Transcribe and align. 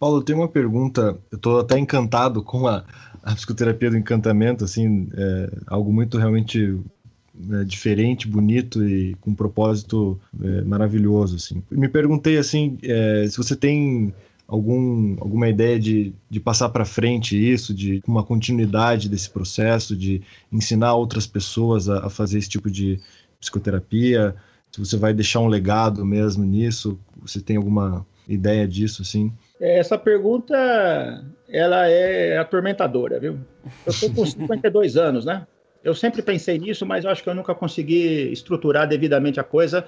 Paulo, 0.00 0.22
tem 0.22 0.34
uma 0.34 0.48
pergunta. 0.48 1.18
Eu 1.30 1.36
estou 1.36 1.60
até 1.60 1.78
encantado 1.78 2.42
com 2.42 2.66
a, 2.66 2.82
a 3.22 3.34
psicoterapia 3.34 3.90
do 3.90 3.98
encantamento, 3.98 4.64
assim, 4.64 5.10
é 5.14 5.50
algo 5.66 5.92
muito 5.92 6.16
realmente 6.16 6.80
é, 7.52 7.64
diferente, 7.64 8.26
bonito 8.26 8.82
e 8.82 9.14
com 9.20 9.32
um 9.32 9.34
propósito 9.34 10.18
é, 10.42 10.62
maravilhoso, 10.62 11.36
assim. 11.36 11.62
Me 11.70 11.86
perguntei, 11.86 12.38
assim, 12.38 12.78
é, 12.82 13.26
se 13.28 13.36
você 13.36 13.54
tem 13.54 14.14
algum, 14.48 15.18
alguma 15.20 15.50
ideia 15.50 15.78
de, 15.78 16.14
de 16.30 16.40
passar 16.40 16.70
para 16.70 16.86
frente 16.86 17.36
isso, 17.36 17.74
de 17.74 18.02
uma 18.06 18.24
continuidade 18.24 19.06
desse 19.06 19.28
processo, 19.28 19.94
de 19.94 20.22
ensinar 20.50 20.94
outras 20.94 21.26
pessoas 21.26 21.90
a, 21.90 22.06
a 22.06 22.10
fazer 22.10 22.38
esse 22.38 22.48
tipo 22.48 22.70
de 22.70 22.98
psicoterapia, 23.38 24.34
se 24.72 24.80
você 24.80 24.96
vai 24.96 25.12
deixar 25.12 25.40
um 25.40 25.46
legado 25.46 26.06
mesmo 26.06 26.42
nisso, 26.42 26.98
você 27.20 27.38
tem 27.38 27.58
alguma 27.58 28.06
ideia 28.26 28.66
disso, 28.66 29.02
assim? 29.02 29.30
Essa 29.60 29.98
pergunta, 29.98 31.22
ela 31.48 31.86
é 31.86 32.38
atormentadora, 32.38 33.20
viu? 33.20 33.38
Eu 33.84 33.90
estou 33.90 34.10
com 34.14 34.24
52 34.26 34.96
anos, 34.96 35.24
né? 35.24 35.46
Eu 35.84 35.94
sempre 35.94 36.22
pensei 36.22 36.58
nisso, 36.58 36.86
mas 36.86 37.04
eu 37.04 37.10
acho 37.10 37.22
que 37.22 37.28
eu 37.28 37.34
nunca 37.34 37.54
consegui 37.54 38.32
estruturar 38.32 38.88
devidamente 38.88 39.38
a 39.38 39.44
coisa, 39.44 39.84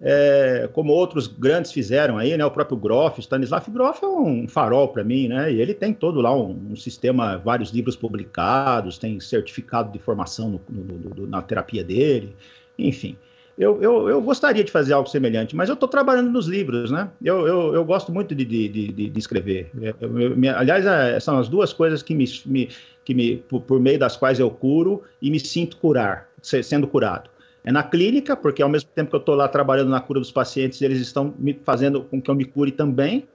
é, 0.00 0.68
como 0.72 0.92
outros 0.92 1.26
grandes 1.26 1.72
fizeram 1.72 2.18
aí, 2.18 2.36
né? 2.36 2.44
O 2.44 2.50
próprio 2.50 2.76
Groff, 2.76 3.20
Stanislav 3.20 3.64
Groff 3.70 4.04
é 4.04 4.08
um 4.08 4.48
farol 4.48 4.88
para 4.88 5.04
mim, 5.04 5.28
né? 5.28 5.52
E 5.52 5.60
ele 5.60 5.74
tem 5.74 5.94
todo 5.94 6.20
lá 6.20 6.34
um, 6.36 6.72
um, 6.72 6.76
sistema, 6.76 7.38
vários 7.38 7.70
livros 7.70 7.96
publicados, 7.96 8.98
tem 8.98 9.18
certificado 9.20 9.92
de 9.92 9.98
formação 9.98 10.50
no, 10.50 10.60
no, 10.68 11.14
no, 11.16 11.26
na 11.26 11.40
terapia 11.40 11.84
dele, 11.84 12.34
enfim. 12.76 13.16
Eu, 13.56 13.80
eu, 13.80 14.08
eu, 14.08 14.20
gostaria 14.20 14.64
de 14.64 14.72
fazer 14.72 14.92
algo 14.94 15.08
semelhante, 15.08 15.54
mas 15.54 15.68
eu 15.68 15.74
estou 15.74 15.88
trabalhando 15.88 16.28
nos 16.28 16.46
livros, 16.46 16.90
né? 16.90 17.08
Eu, 17.22 17.46
eu, 17.46 17.74
eu 17.74 17.84
gosto 17.84 18.10
muito 18.10 18.34
de, 18.34 18.44
de, 18.44 18.68
de, 18.68 19.10
de 19.10 19.18
escrever. 19.18 19.70
Eu, 20.00 20.10
me, 20.10 20.48
aliás, 20.48 20.84
é, 20.84 21.20
são 21.20 21.38
as 21.38 21.48
duas 21.48 21.72
coisas 21.72 22.02
que 22.02 22.14
me, 22.14 22.24
me 22.44 22.68
que 23.04 23.14
me 23.14 23.36
por, 23.36 23.60
por, 23.60 23.78
meio 23.78 23.98
das 23.98 24.16
quais 24.16 24.40
eu 24.40 24.50
curo 24.50 25.02
e 25.22 25.30
me 25.30 25.38
sinto 25.38 25.76
curar, 25.76 26.28
sendo 26.42 26.88
curado. 26.88 27.30
É 27.62 27.70
na 27.70 27.82
clínica, 27.82 28.36
porque 28.36 28.60
ao 28.60 28.68
mesmo 28.68 28.90
tempo 28.90 29.10
que 29.10 29.16
eu 29.16 29.20
estou 29.20 29.34
lá 29.34 29.46
trabalhando 29.46 29.88
na 29.88 30.00
cura 30.00 30.18
dos 30.18 30.32
pacientes, 30.32 30.82
eles 30.82 31.00
estão 31.00 31.32
me 31.38 31.54
fazendo 31.64 32.02
com 32.02 32.20
que 32.20 32.30
eu 32.30 32.34
me 32.34 32.44
cure 32.44 32.72
também. 32.72 33.26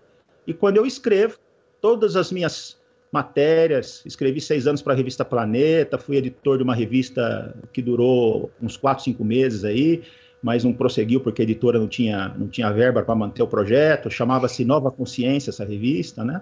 E 0.45 0.53
quando 0.53 0.77
eu 0.77 0.85
escrevo, 0.85 1.37
todas 1.81 2.15
as 2.15 2.31
minhas 2.31 2.78
matérias, 3.11 4.03
escrevi 4.05 4.39
seis 4.39 4.67
anos 4.67 4.81
para 4.81 4.93
a 4.93 4.95
revista 4.95 5.25
Planeta, 5.25 5.97
fui 5.97 6.17
editor 6.17 6.57
de 6.57 6.63
uma 6.63 6.75
revista 6.75 7.55
que 7.73 7.81
durou 7.81 8.51
uns 8.61 8.77
quatro, 8.77 9.03
cinco 9.03 9.23
meses 9.23 9.63
aí, 9.63 10.03
mas 10.41 10.63
não 10.63 10.73
prosseguiu 10.73 11.19
porque 11.19 11.41
a 11.41 11.43
editora 11.43 11.79
não 11.79 11.87
tinha, 11.87 12.29
não 12.37 12.47
tinha 12.47 12.71
verba 12.71 13.01
para 13.01 13.15
manter 13.15 13.41
o 13.41 13.47
projeto, 13.47 14.09
chamava-se 14.09 14.63
Nova 14.63 14.91
Consciência 14.91 15.49
essa 15.49 15.65
revista, 15.65 16.23
né? 16.23 16.41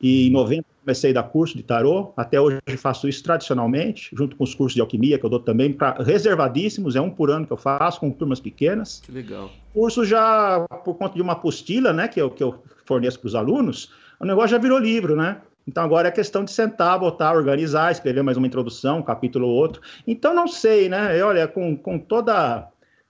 e 0.00 0.28
em 0.28 0.30
90 0.30 0.66
comecei 0.86 1.10
a 1.10 1.14
dar 1.14 1.24
curso 1.24 1.56
de 1.56 1.64
tarô, 1.64 2.12
até 2.16 2.40
hoje 2.40 2.60
faço 2.76 3.08
isso 3.08 3.20
tradicionalmente, 3.24 4.10
junto 4.14 4.36
com 4.36 4.44
os 4.44 4.54
cursos 4.54 4.74
de 4.74 4.80
alquimia 4.80 5.18
que 5.18 5.26
eu 5.26 5.30
dou 5.30 5.40
também, 5.40 5.72
para 5.72 6.00
reservadíssimos, 6.00 6.94
é 6.94 7.00
um 7.00 7.10
por 7.10 7.28
ano 7.28 7.44
que 7.44 7.52
eu 7.52 7.56
faço, 7.56 7.98
com 7.98 8.10
turmas 8.10 8.38
pequenas. 8.38 9.02
Que 9.04 9.10
legal. 9.10 9.50
Curso 9.74 10.04
já 10.04 10.64
por 10.84 10.94
conta 10.94 11.16
de 11.16 11.22
uma 11.22 11.32
apostila, 11.32 11.92
né, 11.92 12.06
que 12.06 12.20
eu, 12.20 12.30
que 12.30 12.42
eu 12.42 12.62
forneço 12.86 13.18
para 13.20 13.28
os 13.28 13.34
alunos, 13.34 13.92
o 14.20 14.24
negócio 14.24 14.50
já 14.50 14.58
virou 14.58 14.78
livro, 14.78 15.16
né? 15.16 15.38
Então 15.66 15.82
agora 15.82 16.08
é 16.08 16.12
questão 16.12 16.44
de 16.44 16.52
sentar, 16.52 16.98
botar, 16.98 17.32
organizar, 17.34 17.90
escrever 17.90 18.22
mais 18.22 18.36
uma 18.36 18.46
introdução, 18.46 18.98
um 18.98 19.02
capítulo 19.02 19.48
ou 19.48 19.54
outro. 19.54 19.82
Então 20.06 20.32
não 20.32 20.46
sei, 20.46 20.88
né? 20.88 21.20
Olha, 21.22 21.48
com, 21.48 21.76
com 21.76 21.98
toda 21.98 22.68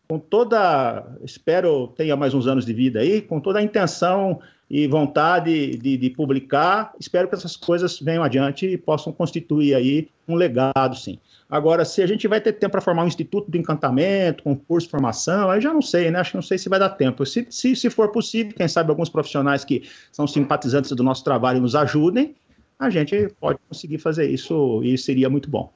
com 0.08 0.20
toda, 0.20 1.04
espero 1.22 1.88
tenha 1.88 2.14
mais 2.14 2.32
uns 2.32 2.46
anos 2.46 2.64
de 2.64 2.72
vida 2.72 3.00
aí, 3.00 3.20
com 3.20 3.40
toda 3.40 3.58
a 3.58 3.62
intenção 3.62 4.40
e 4.68 4.86
vontade 4.86 5.76
de, 5.76 5.96
de, 5.96 6.10
publicar. 6.10 6.92
Espero 6.98 7.28
que 7.28 7.34
essas 7.34 7.56
coisas 7.56 8.00
venham 8.00 8.24
adiante 8.24 8.66
e 8.66 8.76
possam 8.76 9.12
constituir 9.12 9.74
aí 9.74 10.08
um 10.26 10.34
legado, 10.34 10.96
sim. 10.96 11.18
Agora, 11.48 11.84
se 11.84 12.02
a 12.02 12.06
gente 12.06 12.26
vai 12.26 12.40
ter 12.40 12.54
tempo 12.54 12.72
para 12.72 12.80
formar 12.80 13.04
um 13.04 13.06
instituto 13.06 13.48
de 13.48 13.56
encantamento, 13.56 14.42
com 14.42 14.56
curso 14.56 14.88
de 14.88 14.90
formação, 14.90 15.48
aí 15.48 15.60
já 15.60 15.72
não 15.72 15.82
sei, 15.82 16.10
né? 16.10 16.18
Acho 16.18 16.32
que 16.32 16.36
não 16.36 16.42
sei 16.42 16.58
se 16.58 16.68
vai 16.68 16.80
dar 16.80 16.90
tempo. 16.90 17.24
Se, 17.24 17.46
se, 17.48 17.76
se 17.76 17.88
for 17.88 18.10
possível, 18.10 18.52
quem 18.56 18.66
sabe 18.66 18.90
alguns 18.90 19.08
profissionais 19.08 19.64
que 19.64 19.84
são 20.10 20.26
simpatizantes 20.26 20.90
do 20.90 21.04
nosso 21.04 21.22
trabalho 21.22 21.60
nos 21.60 21.76
ajudem, 21.76 22.34
a 22.78 22.90
gente 22.90 23.28
pode 23.40 23.60
conseguir 23.68 23.98
fazer 23.98 24.28
isso 24.28 24.82
e 24.82 24.98
seria 24.98 25.30
muito 25.30 25.48
bom. 25.48 25.72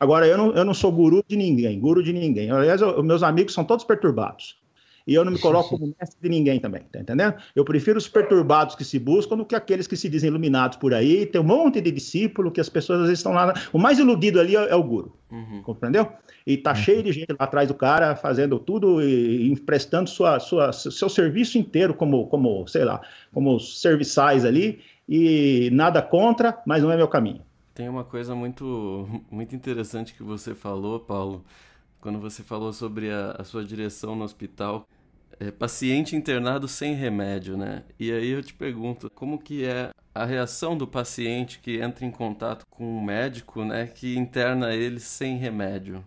Agora, 0.00 0.26
eu 0.26 0.36
não, 0.36 0.52
eu 0.52 0.64
não 0.64 0.74
sou 0.74 0.90
guru 0.90 1.22
de 1.28 1.36
ninguém, 1.36 1.78
guru 1.78 2.02
de 2.02 2.12
ninguém. 2.12 2.50
Aliás, 2.50 2.80
eu, 2.80 3.02
meus 3.02 3.22
amigos 3.22 3.52
são 3.52 3.64
todos 3.64 3.84
perturbados. 3.84 4.61
E 5.06 5.14
eu 5.14 5.24
não 5.24 5.32
me 5.32 5.38
coloco 5.38 5.70
como 5.70 5.94
mestre 5.98 6.18
de 6.20 6.28
ninguém 6.28 6.60
também, 6.60 6.82
tá 6.92 7.00
entendendo? 7.00 7.34
Eu 7.54 7.64
prefiro 7.64 7.98
os 7.98 8.08
perturbados 8.08 8.74
que 8.74 8.84
se 8.84 8.98
buscam 8.98 9.36
do 9.36 9.44
que 9.44 9.54
aqueles 9.54 9.86
que 9.86 9.96
se 9.96 10.08
dizem 10.08 10.28
iluminados 10.28 10.76
por 10.76 10.94
aí. 10.94 11.26
Tem 11.26 11.40
um 11.40 11.44
monte 11.44 11.80
de 11.80 11.90
discípulo 11.90 12.50
que 12.50 12.60
as 12.60 12.68
pessoas 12.68 13.00
às 13.00 13.06
vezes 13.06 13.18
estão 13.18 13.32
lá. 13.32 13.52
O 13.72 13.78
mais 13.78 13.98
iludido 13.98 14.40
ali 14.40 14.56
é, 14.56 14.70
é 14.70 14.74
o 14.74 14.82
guru, 14.82 15.16
uhum. 15.30 15.62
compreendeu? 15.62 16.12
E 16.46 16.56
tá 16.56 16.70
uhum. 16.70 16.76
cheio 16.76 17.02
de 17.02 17.12
gente 17.12 17.30
lá 17.30 17.44
atrás 17.44 17.68
do 17.68 17.74
cara 17.74 18.16
fazendo 18.16 18.58
tudo 18.58 19.02
e 19.02 19.50
emprestando 19.50 20.08
sua, 20.08 20.38
sua, 20.38 20.72
seu 20.72 21.08
serviço 21.08 21.58
inteiro 21.58 21.94
como, 21.94 22.26
como, 22.26 22.66
sei 22.66 22.84
lá, 22.84 23.00
como 23.32 23.58
serviçais 23.58 24.44
ali. 24.44 24.80
E 25.08 25.68
nada 25.72 26.00
contra, 26.00 26.58
mas 26.64 26.82
não 26.82 26.90
é 26.90 26.96
meu 26.96 27.08
caminho. 27.08 27.42
Tem 27.74 27.88
uma 27.88 28.04
coisa 28.04 28.34
muito, 28.34 29.08
muito 29.30 29.56
interessante 29.56 30.14
que 30.14 30.22
você 30.22 30.54
falou, 30.54 31.00
Paulo, 31.00 31.44
quando 32.02 32.18
você 32.18 32.42
falou 32.42 32.72
sobre 32.72 33.10
a, 33.10 33.36
a 33.38 33.44
sua 33.44 33.64
direção 33.64 34.16
no 34.16 34.24
hospital, 34.24 34.86
é, 35.38 35.52
paciente 35.52 36.16
internado 36.16 36.66
sem 36.66 36.94
remédio, 36.94 37.56
né? 37.56 37.84
E 37.98 38.12
aí 38.12 38.30
eu 38.30 38.42
te 38.42 38.52
pergunto, 38.52 39.08
como 39.14 39.38
que 39.38 39.64
é 39.64 39.90
a 40.12 40.24
reação 40.24 40.76
do 40.76 40.86
paciente 40.86 41.60
que 41.60 41.80
entra 41.80 42.04
em 42.04 42.10
contato 42.10 42.66
com 42.68 42.84
um 42.84 43.00
médico, 43.00 43.64
né, 43.64 43.86
que 43.86 44.18
interna 44.18 44.74
ele 44.74 45.00
sem 45.00 45.38
remédio? 45.38 46.04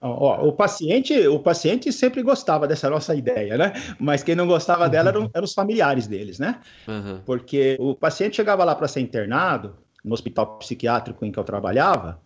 Ó, 0.00 0.48
o 0.48 0.52
paciente, 0.54 1.14
o 1.28 1.38
paciente 1.38 1.92
sempre 1.92 2.22
gostava 2.22 2.66
dessa 2.66 2.88
nossa 2.88 3.14
ideia, 3.14 3.58
né? 3.58 3.74
Mas 3.98 4.22
quem 4.22 4.34
não 4.34 4.46
gostava 4.46 4.88
dela 4.88 5.10
eram, 5.10 5.30
eram 5.34 5.44
os 5.44 5.52
familiares 5.52 6.06
deles, 6.06 6.38
né? 6.38 6.58
Uhum. 6.88 7.20
Porque 7.26 7.76
o 7.78 7.94
paciente 7.94 8.36
chegava 8.36 8.64
lá 8.64 8.74
para 8.74 8.88
ser 8.88 9.00
internado 9.00 9.76
no 10.02 10.14
hospital 10.14 10.56
psiquiátrico 10.56 11.22
em 11.26 11.30
que 11.30 11.38
eu 11.38 11.44
trabalhava, 11.44 12.18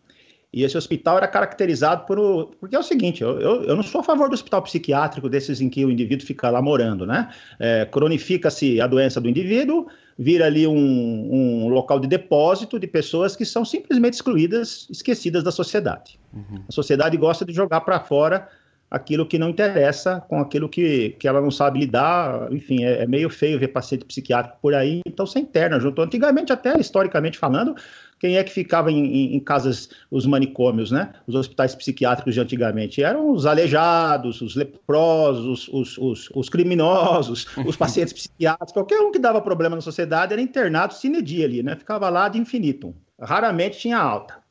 e 0.54 0.62
esse 0.62 0.78
hospital 0.78 1.16
era 1.16 1.26
caracterizado 1.26 2.06
por. 2.06 2.54
Porque 2.60 2.76
é 2.76 2.78
o 2.78 2.82
seguinte, 2.82 3.22
eu, 3.22 3.40
eu, 3.40 3.64
eu, 3.64 3.74
não 3.74 3.82
sou 3.82 4.00
a 4.00 4.04
favor 4.04 4.28
do 4.28 4.34
hospital 4.34 4.62
psiquiátrico, 4.62 5.28
desses 5.28 5.60
em 5.60 5.68
que 5.68 5.84
o 5.84 5.90
indivíduo 5.90 6.24
fica 6.24 6.48
lá 6.48 6.62
morando, 6.62 7.04
né? 7.04 7.28
É, 7.58 7.84
cronifica-se 7.84 8.80
a 8.80 8.86
doença 8.86 9.20
do 9.20 9.28
indivíduo, 9.28 9.88
vira 10.16 10.46
ali 10.46 10.64
um, 10.64 10.76
um, 10.76 11.68
local 11.68 11.98
de 11.98 12.06
depósito 12.06 12.78
de 12.78 12.86
pessoas 12.86 13.34
que 13.34 13.44
são 13.44 13.64
simplesmente 13.64 14.14
excluídas, 14.14 14.86
esquecidas 14.88 15.42
da 15.42 15.50
sociedade. 15.50 16.20
Uhum. 16.32 16.62
A 16.68 16.72
sociedade 16.72 17.16
gosta 17.16 17.44
de 17.44 17.52
jogar 17.52 17.80
para 17.80 17.98
fora 17.98 18.48
aquilo 18.88 19.26
que 19.26 19.38
não 19.38 19.48
interessa 19.48 20.20
com 20.28 20.38
aquilo 20.38 20.68
que, 20.68 21.16
que 21.18 21.26
ela 21.26 21.40
não 21.40 21.50
sabe 21.50 21.80
lidar. 21.80 22.46
Enfim, 22.52 22.84
é, 22.84 23.02
é 23.02 23.06
meio 23.08 23.28
feio 23.28 23.58
ver 23.58 23.68
paciente 23.68 24.04
psiquiátrico 24.04 24.56
por 24.62 24.72
aí, 24.72 25.00
então 25.04 25.26
você 25.26 25.40
interna 25.40 25.80
junto. 25.80 26.00
Antigamente, 26.00 26.52
até 26.52 26.78
historicamente 26.78 27.36
falando, 27.36 27.74
quem 28.18 28.36
é 28.36 28.44
que 28.44 28.52
ficava 28.52 28.90
em, 28.90 29.04
em, 29.04 29.36
em, 29.36 29.40
casas, 29.40 29.88
os 30.10 30.26
manicômios, 30.26 30.90
né? 30.90 31.12
Os 31.26 31.34
hospitais 31.34 31.74
psiquiátricos 31.74 32.34
de 32.34 32.40
antigamente? 32.40 33.02
Eram 33.02 33.30
os 33.30 33.46
aleijados, 33.46 34.40
os 34.40 34.54
leprosos, 34.54 35.68
os, 35.68 35.98
os, 35.98 36.30
os 36.34 36.48
criminosos, 36.48 37.46
os 37.66 37.76
pacientes 37.76 38.12
psiquiátricos, 38.12 38.72
qualquer 38.72 39.00
um 39.00 39.10
que 39.10 39.18
dava 39.18 39.40
problema 39.40 39.76
na 39.76 39.82
sociedade 39.82 40.32
era 40.32 40.42
internado 40.42 40.94
sine 40.94 41.22
die 41.22 41.44
ali, 41.44 41.62
né? 41.62 41.76
Ficava 41.76 42.08
lá 42.08 42.28
de 42.28 42.38
infinitum. 42.38 42.94
Raramente 43.20 43.78
tinha 43.78 43.98
alta. 43.98 44.43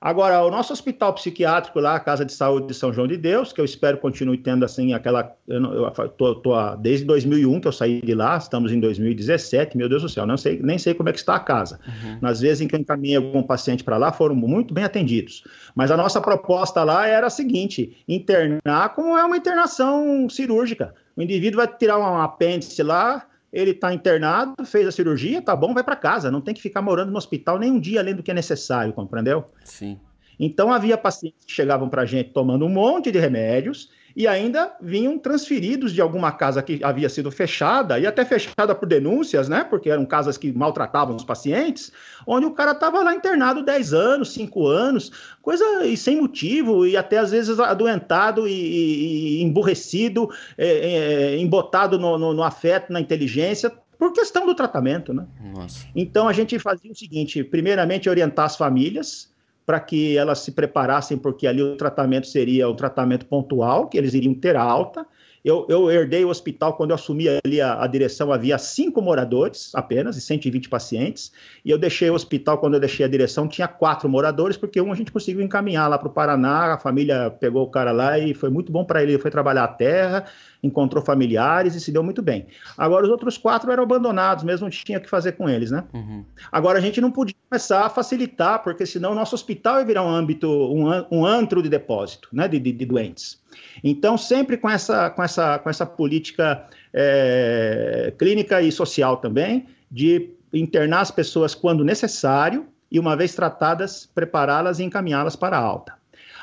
Agora, 0.00 0.42
o 0.42 0.50
nosso 0.50 0.72
hospital 0.72 1.12
psiquiátrico 1.12 1.78
lá, 1.78 1.94
a 1.94 2.00
Casa 2.00 2.24
de 2.24 2.32
Saúde 2.32 2.68
de 2.68 2.74
São 2.74 2.90
João 2.90 3.06
de 3.06 3.18
Deus, 3.18 3.52
que 3.52 3.60
eu 3.60 3.66
espero 3.66 3.98
continue 3.98 4.38
tendo 4.38 4.64
assim 4.64 4.94
aquela. 4.94 5.36
Eu, 5.46 5.62
eu 5.62 6.08
tô, 6.08 6.34
tô 6.36 6.76
desde 6.76 7.04
2001 7.04 7.60
que 7.60 7.68
eu 7.68 7.72
saí 7.72 8.00
de 8.00 8.14
lá, 8.14 8.38
estamos 8.38 8.72
em 8.72 8.80
2017, 8.80 9.76
meu 9.76 9.90
Deus 9.90 10.00
do 10.00 10.08
céu, 10.08 10.26
não 10.26 10.38
sei, 10.38 10.58
nem 10.62 10.78
sei 10.78 10.94
como 10.94 11.10
é 11.10 11.12
que 11.12 11.18
está 11.18 11.34
a 11.34 11.40
casa. 11.40 11.78
Uhum. 11.86 12.18
Nas 12.22 12.40
vezes 12.40 12.62
em 12.62 12.68
que 12.68 12.74
eu 12.74 12.80
encaminhei 12.80 13.16
algum 13.16 13.42
paciente 13.42 13.84
para 13.84 13.98
lá, 13.98 14.10
foram 14.10 14.34
muito 14.34 14.72
bem 14.72 14.84
atendidos. 14.84 15.44
Mas 15.74 15.90
a 15.90 15.98
nossa 15.98 16.18
proposta 16.18 16.82
lá 16.82 17.06
era 17.06 17.26
a 17.26 17.30
seguinte: 17.30 18.02
internar 18.08 18.94
como 18.94 19.18
é 19.18 19.24
uma 19.24 19.36
internação 19.36 20.26
cirúrgica. 20.30 20.94
O 21.14 21.20
indivíduo 21.20 21.58
vai 21.58 21.68
tirar 21.68 21.98
um 21.98 22.22
apêndice 22.22 22.82
lá, 22.82 23.26
ele 23.52 23.72
está 23.72 23.92
internado, 23.92 24.64
fez 24.64 24.86
a 24.86 24.92
cirurgia, 24.92 25.42
tá 25.42 25.56
bom, 25.56 25.74
vai 25.74 25.82
para 25.82 25.96
casa. 25.96 26.30
Não 26.30 26.40
tem 26.40 26.54
que 26.54 26.62
ficar 26.62 26.82
morando 26.82 27.10
no 27.10 27.18
hospital 27.18 27.58
nem 27.58 27.72
um 27.72 27.80
dia 27.80 28.00
além 28.00 28.14
do 28.14 28.22
que 28.22 28.30
é 28.30 28.34
necessário, 28.34 28.92
compreendeu? 28.92 29.44
Sim. 29.64 29.98
Então 30.40 30.72
havia 30.72 30.96
pacientes 30.96 31.44
que 31.44 31.52
chegavam 31.52 31.90
para 31.90 32.00
a 32.00 32.06
gente 32.06 32.30
tomando 32.30 32.64
um 32.64 32.68
monte 32.70 33.12
de 33.12 33.18
remédios 33.18 33.90
e 34.16 34.26
ainda 34.26 34.74
vinham 34.80 35.18
transferidos 35.18 35.92
de 35.92 36.00
alguma 36.00 36.32
casa 36.32 36.62
que 36.62 36.82
havia 36.82 37.08
sido 37.08 37.30
fechada, 37.30 37.98
e 37.98 38.06
até 38.06 38.24
fechada 38.24 38.74
por 38.74 38.88
denúncias, 38.88 39.48
né? 39.48 39.62
Porque 39.62 39.90
eram 39.90 40.04
casas 40.04 40.36
que 40.36 40.50
maltratavam 40.50 41.14
os 41.14 41.24
pacientes, 41.24 41.92
onde 42.26 42.46
o 42.46 42.50
cara 42.50 42.72
estava 42.72 43.02
lá 43.02 43.14
internado 43.14 43.62
10 43.62 43.92
anos, 43.92 44.32
5 44.32 44.66
anos, 44.66 45.12
coisa 45.40 45.84
e 45.84 45.96
sem 45.96 46.20
motivo, 46.20 46.86
e 46.86 46.96
até 46.96 47.18
às 47.18 47.30
vezes 47.30 47.60
adoentado 47.60 48.48
e, 48.48 48.52
e, 48.52 49.40
e 49.40 49.42
emburrecido, 49.42 50.28
é, 50.58 50.66
é, 50.66 51.38
embotado 51.38 51.98
no, 51.98 52.18
no, 52.18 52.34
no 52.34 52.42
afeto, 52.42 52.92
na 52.92 53.00
inteligência, 53.00 53.70
por 53.96 54.12
questão 54.14 54.46
do 54.46 54.54
tratamento, 54.54 55.12
né? 55.12 55.26
Nossa. 55.54 55.86
Então 55.94 56.26
a 56.26 56.32
gente 56.32 56.58
fazia 56.58 56.90
o 56.90 56.96
seguinte: 56.96 57.44
primeiramente 57.44 58.08
orientar 58.08 58.46
as 58.46 58.56
famílias, 58.56 59.29
para 59.70 59.78
que 59.78 60.18
elas 60.18 60.40
se 60.40 60.50
preparassem, 60.50 61.16
porque 61.16 61.46
ali 61.46 61.62
o 61.62 61.76
tratamento 61.76 62.26
seria 62.26 62.68
um 62.68 62.74
tratamento 62.74 63.24
pontual, 63.24 63.86
que 63.86 63.96
eles 63.96 64.14
iriam 64.14 64.34
ter 64.34 64.56
alta. 64.56 65.06
Eu, 65.44 65.64
eu 65.68 65.88
herdei 65.88 66.24
o 66.24 66.28
hospital 66.28 66.72
quando 66.72 66.90
eu 66.90 66.96
assumi 66.96 67.26
ali 67.28 67.60
a, 67.60 67.80
a, 67.80 67.86
direção, 67.86 68.32
havia 68.32 68.58
cinco 68.58 69.00
moradores 69.00 69.70
apenas 69.72 70.16
e 70.16 70.20
120 70.20 70.68
pacientes. 70.68 71.30
E 71.64 71.70
eu 71.70 71.78
deixei 71.78 72.10
o 72.10 72.14
hospital, 72.14 72.58
quando 72.58 72.74
eu 72.74 72.80
deixei 72.80 73.06
a 73.06 73.08
direção, 73.08 73.46
tinha 73.46 73.68
quatro 73.68 74.08
moradores, 74.08 74.56
porque 74.56 74.80
um 74.80 74.90
a 74.90 74.96
gente 74.96 75.12
conseguiu 75.12 75.40
encaminhar 75.40 75.88
lá 75.88 75.96
para 75.96 76.08
o 76.08 76.12
Paraná, 76.12 76.74
a 76.74 76.78
família 76.78 77.30
pegou 77.30 77.62
o 77.62 77.70
cara 77.70 77.92
lá 77.92 78.18
e 78.18 78.34
foi 78.34 78.50
muito 78.50 78.72
bom 78.72 78.84
para 78.84 79.04
ele. 79.04 79.12
Ele 79.12 79.22
foi 79.22 79.30
trabalhar 79.30 79.62
a 79.62 79.68
terra, 79.68 80.24
encontrou 80.62 81.04
familiares 81.04 81.74
e 81.74 81.80
se 81.80 81.90
deu 81.90 82.02
muito 82.02 82.22
bem. 82.22 82.46
Agora, 82.76 83.04
os 83.04 83.10
outros 83.10 83.38
quatro 83.38 83.70
eram 83.70 83.82
abandonados, 83.82 84.44
mesmo 84.44 84.64
não 84.64 84.70
tinha 84.70 84.98
o 84.98 85.00
que 85.00 85.08
fazer 85.08 85.32
com 85.32 85.48
eles, 85.48 85.70
né? 85.70 85.84
Uhum. 85.92 86.24
Agora, 86.52 86.78
a 86.78 86.80
gente 86.80 87.00
não 87.00 87.10
podia 87.10 87.34
começar 87.48 87.86
a 87.86 87.88
facilitar, 87.88 88.62
porque 88.62 88.84
senão 88.84 89.12
o 89.12 89.14
nosso 89.14 89.34
hospital 89.34 89.78
ia 89.78 89.84
virar 89.84 90.04
um 90.04 90.08
âmbito, 90.08 90.48
um, 90.48 90.88
um 91.10 91.24
antro 91.24 91.62
de 91.62 91.68
depósito, 91.68 92.28
né, 92.32 92.46
de, 92.46 92.58
de, 92.58 92.72
de 92.72 92.84
doentes. 92.84 93.40
Então, 93.82 94.18
sempre 94.18 94.56
com 94.56 94.68
essa, 94.68 95.10
com 95.10 95.22
essa, 95.22 95.58
com 95.58 95.70
essa 95.70 95.86
política 95.86 96.66
é, 96.92 98.12
clínica 98.18 98.60
e 98.60 98.70
social 98.70 99.16
também, 99.16 99.66
de 99.90 100.30
internar 100.52 101.00
as 101.00 101.10
pessoas 101.10 101.54
quando 101.54 101.84
necessário 101.84 102.66
e, 102.90 102.98
uma 102.98 103.16
vez 103.16 103.34
tratadas, 103.34 104.08
prepará-las 104.14 104.78
e 104.78 104.84
encaminhá-las 104.84 105.36
para 105.36 105.56
a 105.56 105.60
alta. 105.60 105.94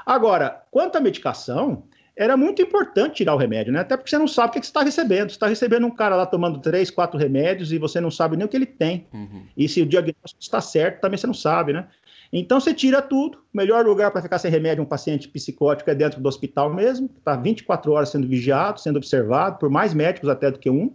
Agora, 0.06 0.64
quanto 0.72 0.98
à 0.98 1.02
medicação, 1.02 1.84
era 2.18 2.36
muito 2.36 2.62
importante 2.62 3.18
tirar 3.18 3.36
o 3.36 3.38
remédio, 3.38 3.72
né? 3.72 3.82
Até 3.82 3.96
porque 3.96 4.10
você 4.10 4.18
não 4.18 4.28
sabe 4.28 4.50
o 4.50 4.52
que 4.54 4.66
você 4.66 4.70
está 4.70 4.82
recebendo. 4.82 5.30
Você 5.30 5.36
está 5.36 5.48
recebendo 5.48 5.86
um 5.86 5.92
cara 5.92 6.16
lá 6.16 6.26
tomando 6.26 6.60
três, 6.60 6.90
quatro 6.90 7.20
remédios 7.20 7.72
e 7.72 7.78
você 7.78 8.02
não 8.02 8.10
sabe 8.10 8.36
nem 8.36 8.46
o 8.46 8.50
que 8.50 8.58
ele 8.58 8.66
tem. 8.66 9.06
Uhum. 9.14 9.44
E 9.56 9.70
se 9.70 9.82
o 9.82 9.86
diagnóstico 9.86 10.42
está 10.42 10.60
certo, 10.60 11.00
também 11.00 11.18
você 11.18 11.28
não 11.28 11.34
sabe, 11.34 11.74
né? 11.74 11.88
Então 12.34 12.60
você 12.60 12.74
tira 12.74 13.02
tudo. 13.02 13.38
O 13.54 13.58
melhor 13.58 13.86
lugar 13.86 14.12
para 14.12 14.22
ficar 14.22 14.40
sem 14.40 14.50
remédio 14.50 14.84
um 14.84 14.88
paciente 14.88 15.28
psicótico 15.28 15.90
é 15.92 15.96
dentro 15.96 16.20
do 16.20 16.28
hospital 16.28 16.74
mesmo. 16.74 17.10
Está 17.18 17.36
24 17.36 17.92
horas 17.92 18.10
sendo 18.10 18.28
vigiado, 18.28 18.80
sendo 18.80 18.98
observado 18.98 19.60
por 19.60 19.70
mais 19.70 19.94
médicos 19.94 20.28
até 20.28 20.50
do 20.50 20.58
que 20.58 20.70
um 20.70 20.92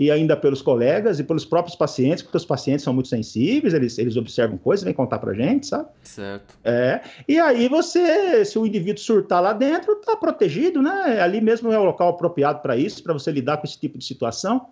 e 0.00 0.10
ainda 0.10 0.34
pelos 0.34 0.62
colegas 0.62 1.20
e 1.20 1.24
pelos 1.24 1.44
próprios 1.44 1.76
pacientes, 1.76 2.22
porque 2.22 2.38
os 2.38 2.44
pacientes 2.46 2.82
são 2.82 2.94
muito 2.94 3.10
sensíveis, 3.10 3.74
eles, 3.74 3.98
eles 3.98 4.16
observam 4.16 4.56
coisas, 4.56 4.82
vêm 4.82 4.94
contar 4.94 5.18
pra 5.18 5.34
gente, 5.34 5.66
sabe? 5.66 5.90
Certo. 6.02 6.56
É, 6.64 7.02
e 7.28 7.38
aí 7.38 7.68
você, 7.68 8.42
se 8.46 8.58
o 8.58 8.64
indivíduo 8.64 9.02
surtar 9.02 9.42
lá 9.42 9.52
dentro, 9.52 9.94
tá 9.96 10.16
protegido, 10.16 10.80
né? 10.80 11.20
Ali 11.20 11.42
mesmo 11.42 11.70
é 11.70 11.78
o 11.78 11.84
local 11.84 12.08
apropriado 12.08 12.62
para 12.62 12.78
isso, 12.78 13.02
para 13.02 13.12
você 13.12 13.30
lidar 13.30 13.58
com 13.58 13.66
esse 13.66 13.78
tipo 13.78 13.98
de 13.98 14.06
situação. 14.06 14.70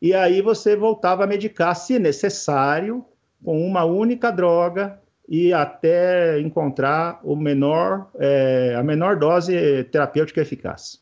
E 0.00 0.14
aí 0.14 0.40
você 0.40 0.76
voltava 0.76 1.24
a 1.24 1.26
medicar, 1.26 1.74
se 1.74 1.98
necessário, 1.98 3.04
com 3.44 3.66
uma 3.66 3.82
única 3.82 4.30
droga 4.30 5.00
e 5.28 5.52
até 5.52 6.38
encontrar 6.38 7.18
o 7.24 7.34
menor, 7.34 8.08
é, 8.20 8.76
a 8.78 8.84
menor 8.84 9.16
dose 9.16 9.82
terapêutica 9.90 10.40
eficaz. 10.40 11.00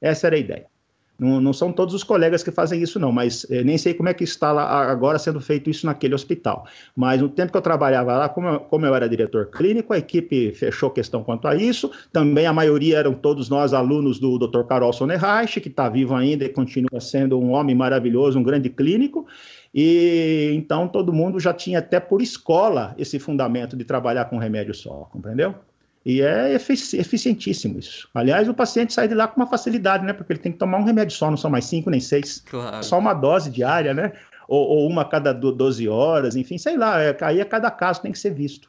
Essa 0.00 0.26
era 0.26 0.34
a 0.34 0.40
ideia. 0.40 0.73
Não, 1.18 1.40
não, 1.40 1.52
são 1.52 1.72
todos 1.72 1.94
os 1.94 2.02
colegas 2.02 2.42
que 2.42 2.50
fazem 2.50 2.82
isso, 2.82 2.98
não, 2.98 3.12
mas 3.12 3.46
eh, 3.48 3.62
nem 3.62 3.78
sei 3.78 3.94
como 3.94 4.08
é 4.08 4.14
que 4.14 4.24
está 4.24 4.50
lá 4.50 4.90
agora 4.90 5.16
sendo 5.16 5.40
feito 5.40 5.70
isso 5.70 5.86
naquele 5.86 6.14
hospital. 6.14 6.66
Mas 6.94 7.20
no 7.20 7.28
tempo 7.28 7.52
que 7.52 7.56
eu 7.56 7.62
trabalhava 7.62 8.16
lá, 8.16 8.28
como 8.28 8.48
eu, 8.48 8.60
como 8.60 8.84
eu 8.84 8.94
era 8.94 9.08
diretor 9.08 9.46
clínico, 9.46 9.92
a 9.92 9.98
equipe 9.98 10.52
fechou 10.52 10.90
questão 10.90 11.22
quanto 11.22 11.46
a 11.46 11.54
isso. 11.54 11.90
Também 12.12 12.46
a 12.46 12.52
maioria 12.52 12.98
eram 12.98 13.14
todos 13.14 13.48
nós 13.48 13.72
alunos 13.72 14.18
do 14.18 14.38
Dr. 14.38 14.64
Carol 14.64 14.92
Sonnerreich, 14.92 15.60
que 15.60 15.68
está 15.68 15.88
vivo 15.88 16.14
ainda 16.14 16.44
e 16.44 16.48
continua 16.48 17.00
sendo 17.00 17.38
um 17.38 17.52
homem 17.52 17.76
maravilhoso, 17.76 18.38
um 18.38 18.42
grande 18.42 18.68
clínico. 18.68 19.24
E 19.72 20.52
então 20.54 20.88
todo 20.88 21.12
mundo 21.12 21.38
já 21.38 21.52
tinha 21.52 21.78
até 21.78 22.00
por 22.00 22.22
escola 22.22 22.94
esse 22.98 23.20
fundamento 23.20 23.76
de 23.76 23.84
trabalhar 23.84 24.24
com 24.24 24.38
remédio 24.38 24.74
só, 24.74 25.08
compreendeu? 25.12 25.54
E 26.04 26.20
é 26.20 26.52
efici 26.52 26.98
eficientíssimo 26.98 27.78
isso. 27.78 28.08
Aliás, 28.14 28.46
o 28.48 28.54
paciente 28.54 28.92
sai 28.92 29.08
de 29.08 29.14
lá 29.14 29.26
com 29.26 29.40
uma 29.40 29.46
facilidade, 29.46 30.04
né? 30.04 30.12
Porque 30.12 30.32
ele 30.34 30.40
tem 30.40 30.52
que 30.52 30.58
tomar 30.58 30.78
um 30.78 30.84
remédio 30.84 31.16
só, 31.16 31.30
não 31.30 31.36
são 31.36 31.50
mais 31.50 31.64
cinco 31.64 31.88
nem 31.88 32.00
seis. 32.00 32.42
Claro. 32.44 32.84
Só 32.84 32.98
uma 32.98 33.14
dose 33.14 33.50
diária, 33.50 33.94
né? 33.94 34.12
Ou, 34.46 34.66
ou 34.68 34.88
uma 34.88 35.02
a 35.02 35.04
cada 35.06 35.32
12 35.32 35.88
horas, 35.88 36.36
enfim, 36.36 36.58
sei 36.58 36.76
lá. 36.76 37.00
É, 37.00 37.16
aí 37.22 37.40
a 37.40 37.44
cada 37.46 37.70
caso 37.70 38.02
tem 38.02 38.12
que 38.12 38.18
ser 38.18 38.34
visto. 38.34 38.68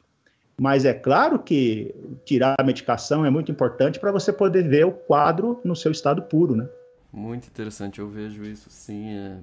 Mas 0.57 0.85
é 0.85 0.93
claro 0.93 1.37
que 1.37 1.93
tirar 2.23 2.55
a 2.57 2.63
medicação 2.63 3.25
é 3.25 3.29
muito 3.29 3.51
importante 3.51 3.99
para 3.99 4.13
você 4.13 4.31
poder 4.31 4.63
ver 4.69 4.85
o 4.85 4.91
quadro 4.91 5.59
no 5.65 5.75
seu 5.75 5.91
estado 5.91 6.21
puro, 6.21 6.55
né? 6.55 6.69
Muito 7.11 7.47
interessante, 7.47 7.99
eu 7.99 8.07
vejo 8.07 8.43
isso 8.43 8.69
sim. 8.69 9.09
É 9.09 9.37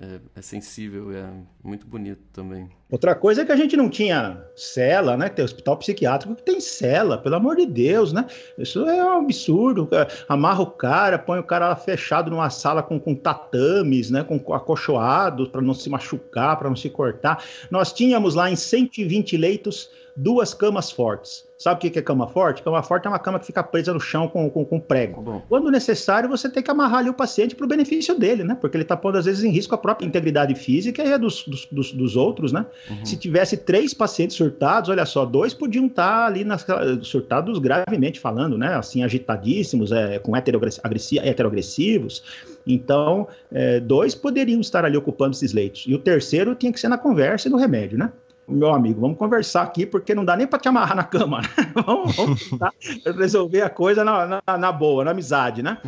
é, 0.00 0.20
é, 0.34 0.42
sensível, 0.42 1.12
é 1.12 1.30
muito 1.62 1.86
bonito 1.86 2.22
também. 2.32 2.68
Outra 2.90 3.14
coisa 3.14 3.42
é 3.42 3.44
que 3.44 3.52
a 3.52 3.56
gente 3.56 3.76
não 3.76 3.88
tinha 3.88 4.44
cela, 4.54 5.16
né? 5.16 5.28
Tem 5.28 5.44
hospital 5.44 5.76
psiquiátrico 5.78 6.36
que 6.36 6.42
tem 6.42 6.60
cela, 6.60 7.18
pelo 7.18 7.34
amor 7.34 7.56
de 7.56 7.66
Deus, 7.66 8.12
né? 8.12 8.26
Isso 8.58 8.86
é 8.86 9.02
um 9.02 9.18
absurdo. 9.18 9.88
Amarra 10.28 10.62
o 10.62 10.70
cara, 10.70 11.18
põe 11.18 11.38
o 11.38 11.44
cara 11.44 11.74
fechado 11.74 12.30
numa 12.30 12.50
sala 12.50 12.82
com, 12.82 13.00
com 13.00 13.14
tatames, 13.14 14.10
né? 14.10 14.22
Com 14.22 14.52
acolchoados 14.54 15.48
para 15.48 15.62
não 15.62 15.74
se 15.74 15.88
machucar, 15.88 16.58
para 16.58 16.68
não 16.68 16.76
se 16.76 16.90
cortar. 16.90 17.42
Nós 17.70 17.92
tínhamos 17.92 18.34
lá 18.34 18.50
em 18.50 18.56
120 18.56 19.36
leitos 19.36 19.90
duas 20.16 20.54
camas 20.54 20.90
fortes. 20.90 21.44
Sabe 21.58 21.88
o 21.88 21.90
que 21.90 21.98
é 21.98 22.02
cama 22.02 22.28
forte? 22.28 22.62
Cama 22.62 22.82
forte 22.82 23.06
é 23.06 23.08
uma 23.08 23.18
cama 23.18 23.38
que 23.38 23.46
fica 23.46 23.62
presa 23.62 23.92
no 23.92 24.00
chão 24.00 24.28
com, 24.28 24.50
com, 24.50 24.64
com 24.64 24.78
prego. 24.78 25.22
Bom. 25.22 25.42
Quando 25.48 25.70
necessário, 25.70 26.28
você 26.28 26.48
tem 26.48 26.62
que 26.62 26.70
amarrar 26.70 26.98
ali 26.98 27.08
o 27.08 27.14
paciente 27.14 27.54
para 27.54 27.64
o 27.64 27.68
benefício 27.68 28.18
dele, 28.18 28.44
né? 28.44 28.56
Porque 28.60 28.76
ele 28.76 28.84
está 28.84 28.96
pondo, 28.96 29.18
às 29.18 29.24
vezes, 29.24 29.42
em 29.42 29.50
risco 29.50 29.74
a 29.74 29.78
própria 29.78 30.06
integridade 30.06 30.54
física 30.54 31.02
e 31.02 31.12
a 31.12 31.16
dos, 31.16 31.44
dos, 31.70 31.92
dos 31.92 32.16
outros, 32.16 32.52
né? 32.52 32.66
Uhum. 32.88 33.04
Se 33.04 33.16
tivesse 33.16 33.56
três 33.56 33.94
pacientes 33.94 34.36
surtados, 34.36 34.90
olha 34.90 35.06
só, 35.06 35.24
dois 35.24 35.54
podiam 35.54 35.86
estar 35.86 36.20
tá 36.20 36.26
ali 36.26 36.44
nas, 36.44 36.64
surtados 37.02 37.58
gravemente 37.58 38.20
falando, 38.20 38.58
né? 38.58 38.74
Assim, 38.74 39.02
agitadíssimos, 39.02 39.92
é, 39.92 40.18
com 40.18 40.34
heteroagressivos. 40.36 42.22
Então, 42.66 43.28
é, 43.52 43.80
dois 43.80 44.14
poderiam 44.14 44.60
estar 44.60 44.84
ali 44.84 44.96
ocupando 44.96 45.32
esses 45.32 45.52
leitos. 45.52 45.84
E 45.86 45.94
o 45.94 45.98
terceiro 45.98 46.54
tinha 46.54 46.72
que 46.72 46.80
ser 46.80 46.88
na 46.88 46.98
conversa 46.98 47.48
e 47.48 47.50
no 47.50 47.56
remédio, 47.58 47.98
né? 47.98 48.10
Meu 48.46 48.72
amigo, 48.72 49.00
vamos 49.00 49.16
conversar 49.16 49.62
aqui, 49.62 49.86
porque 49.86 50.14
não 50.14 50.24
dá 50.24 50.36
nem 50.36 50.46
para 50.46 50.58
te 50.58 50.68
amarrar 50.68 50.96
na 50.96 51.04
cama, 51.04 51.40
né? 51.40 51.48
vamos, 51.74 52.16
vamos 52.16 52.50
resolver 53.16 53.62
a 53.62 53.70
coisa 53.70 54.04
na, 54.04 54.42
na, 54.46 54.58
na, 54.58 54.72
boa, 54.72 55.04
na 55.04 55.12
amizade, 55.12 55.62
né? 55.62 55.78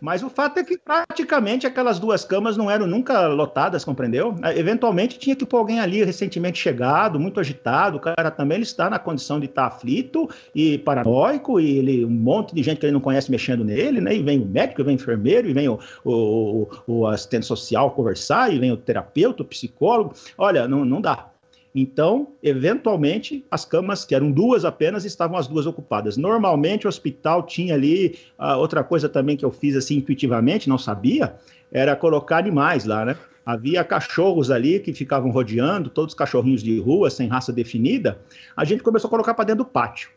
Mas 0.00 0.22
o 0.22 0.28
fato 0.28 0.58
é 0.58 0.64
que 0.64 0.78
praticamente 0.78 1.66
aquelas 1.66 1.98
duas 1.98 2.24
camas 2.24 2.56
não 2.56 2.70
eram 2.70 2.86
nunca 2.86 3.26
lotadas, 3.28 3.84
compreendeu? 3.84 4.34
Eventualmente 4.56 5.18
tinha 5.18 5.36
que 5.36 5.46
pôr 5.46 5.58
alguém 5.58 5.80
ali 5.80 6.02
recentemente 6.02 6.58
chegado, 6.58 7.20
muito 7.20 7.38
agitado, 7.38 7.98
o 7.98 8.00
cara 8.00 8.30
também 8.30 8.56
ele 8.56 8.64
está 8.64 8.90
na 8.90 8.98
condição 8.98 9.38
de 9.38 9.46
estar 9.46 9.66
aflito 9.66 10.28
e 10.54 10.78
paranoico, 10.78 11.60
e 11.60 11.78
ele, 11.78 12.04
um 12.04 12.10
monte 12.10 12.54
de 12.54 12.62
gente 12.62 12.78
que 12.78 12.86
ele 12.86 12.92
não 12.92 13.00
conhece 13.00 13.30
mexendo 13.30 13.64
nele, 13.64 14.00
né? 14.00 14.14
E 14.14 14.22
vem 14.22 14.40
o 14.40 14.46
médico, 14.46 14.82
vem 14.82 14.94
o 14.94 15.00
enfermeiro, 15.00 15.48
e 15.48 15.52
vem 15.52 15.68
o, 15.68 15.78
o, 16.04 16.68
o 16.86 17.06
assistente 17.06 17.46
social 17.46 17.90
conversar, 17.92 18.52
e 18.52 18.58
vem 18.58 18.72
o 18.72 18.76
terapeuta, 18.76 19.42
o 19.42 19.46
psicólogo. 19.46 20.14
Olha, 20.36 20.66
não, 20.66 20.84
não 20.84 21.00
dá 21.00 21.30
Então, 21.74 22.32
eventualmente, 22.42 23.44
as 23.50 23.64
camas, 23.64 24.04
que 24.04 24.14
eram 24.14 24.32
duas 24.32 24.64
apenas, 24.64 25.04
estavam 25.04 25.36
as 25.36 25.46
duas 25.46 25.66
ocupadas. 25.66 26.16
Normalmente, 26.16 26.86
o 26.86 26.88
hospital 26.88 27.44
tinha 27.44 27.74
ali, 27.74 28.18
uh, 28.38 28.58
outra 28.58 28.82
coisa 28.82 29.08
também 29.08 29.36
que 29.36 29.44
eu 29.44 29.52
fiz 29.52 29.76
assim 29.76 29.98
intuitivamente, 29.98 30.68
não 30.68 30.78
sabia, 30.78 31.36
era 31.70 31.94
colocar 31.94 32.38
animais 32.38 32.84
lá, 32.84 33.04
né? 33.04 33.16
Havia 33.46 33.84
cachorros 33.84 34.50
ali 34.50 34.80
que 34.80 34.92
ficavam 34.92 35.30
rodeando, 35.30 35.90
todos 35.90 36.14
cachorrinhos 36.14 36.62
de 36.62 36.78
rua, 36.80 37.08
sem 37.08 37.28
raça 37.28 37.52
definida. 37.52 38.20
A 38.56 38.64
gente 38.64 38.82
começou 38.82 39.08
a 39.08 39.10
colocar 39.10 39.34
para 39.34 39.46
dentro 39.46 39.64
do 39.64 39.70
pátio. 39.70 40.10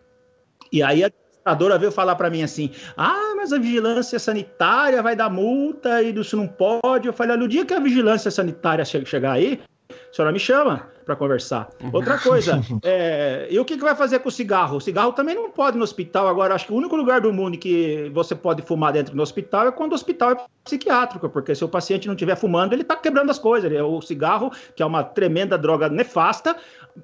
E 0.71 0.81
aí 0.81 1.03
a 1.03 1.07
administradora 1.07 1.77
veio 1.77 1.91
falar 1.91 2.15
para 2.15 2.29
mim 2.29 2.43
assim: 2.43 2.71
ah, 2.97 3.33
mas 3.35 3.53
a 3.53 3.59
vigilância 3.59 4.19
sanitária 4.19 5.01
vai 5.01 5.15
dar 5.15 5.29
multa 5.29 6.01
e 6.01 6.13
isso 6.13 6.35
não 6.35 6.47
pode. 6.47 7.07
Eu 7.07 7.13
falei: 7.13 7.33
olha, 7.33 7.41
no 7.41 7.47
dia 7.47 7.65
que 7.65 7.73
a 7.73 7.79
vigilância 7.79 8.29
sanitária 8.29 8.83
chegar 8.83 9.33
aí, 9.33 9.59
a 10.13 10.15
senhora 10.15 10.31
me 10.31 10.39
chama 10.39 10.87
para 11.03 11.15
conversar. 11.15 11.69
Outra 11.91 12.19
coisa, 12.19 12.61
é, 12.85 13.47
e 13.49 13.57
o 13.57 13.65
que, 13.65 13.75
que 13.75 13.83
vai 13.83 13.95
fazer 13.95 14.19
com 14.19 14.29
o 14.29 14.31
cigarro? 14.31 14.77
O 14.77 14.79
cigarro 14.79 15.11
também 15.11 15.33
não 15.33 15.49
pode 15.49 15.75
no 15.75 15.83
hospital. 15.83 16.27
Agora, 16.27 16.53
acho 16.53 16.67
que 16.67 16.71
o 16.71 16.75
único 16.75 16.95
lugar 16.95 17.19
do 17.19 17.33
mundo 17.33 17.57
que 17.57 18.11
você 18.13 18.35
pode 18.35 18.61
fumar 18.61 18.93
dentro 18.93 19.15
do 19.15 19.21
hospital 19.23 19.67
é 19.67 19.71
quando 19.71 19.93
o 19.93 19.95
hospital 19.95 20.31
é 20.33 20.37
psiquiátrico, 20.63 21.27
porque 21.29 21.55
se 21.55 21.65
o 21.65 21.67
paciente 21.67 22.05
não 22.05 22.13
estiver 22.13 22.35
fumando, 22.35 22.73
ele 22.73 22.83
está 22.83 22.95
quebrando 22.95 23.31
as 23.31 23.39
coisas. 23.39 23.71
O 23.81 24.01
cigarro, 24.01 24.51
que 24.75 24.83
é 24.83 24.85
uma 24.85 25.03
tremenda 25.03 25.57
droga 25.57 25.89
nefasta, 25.89 26.55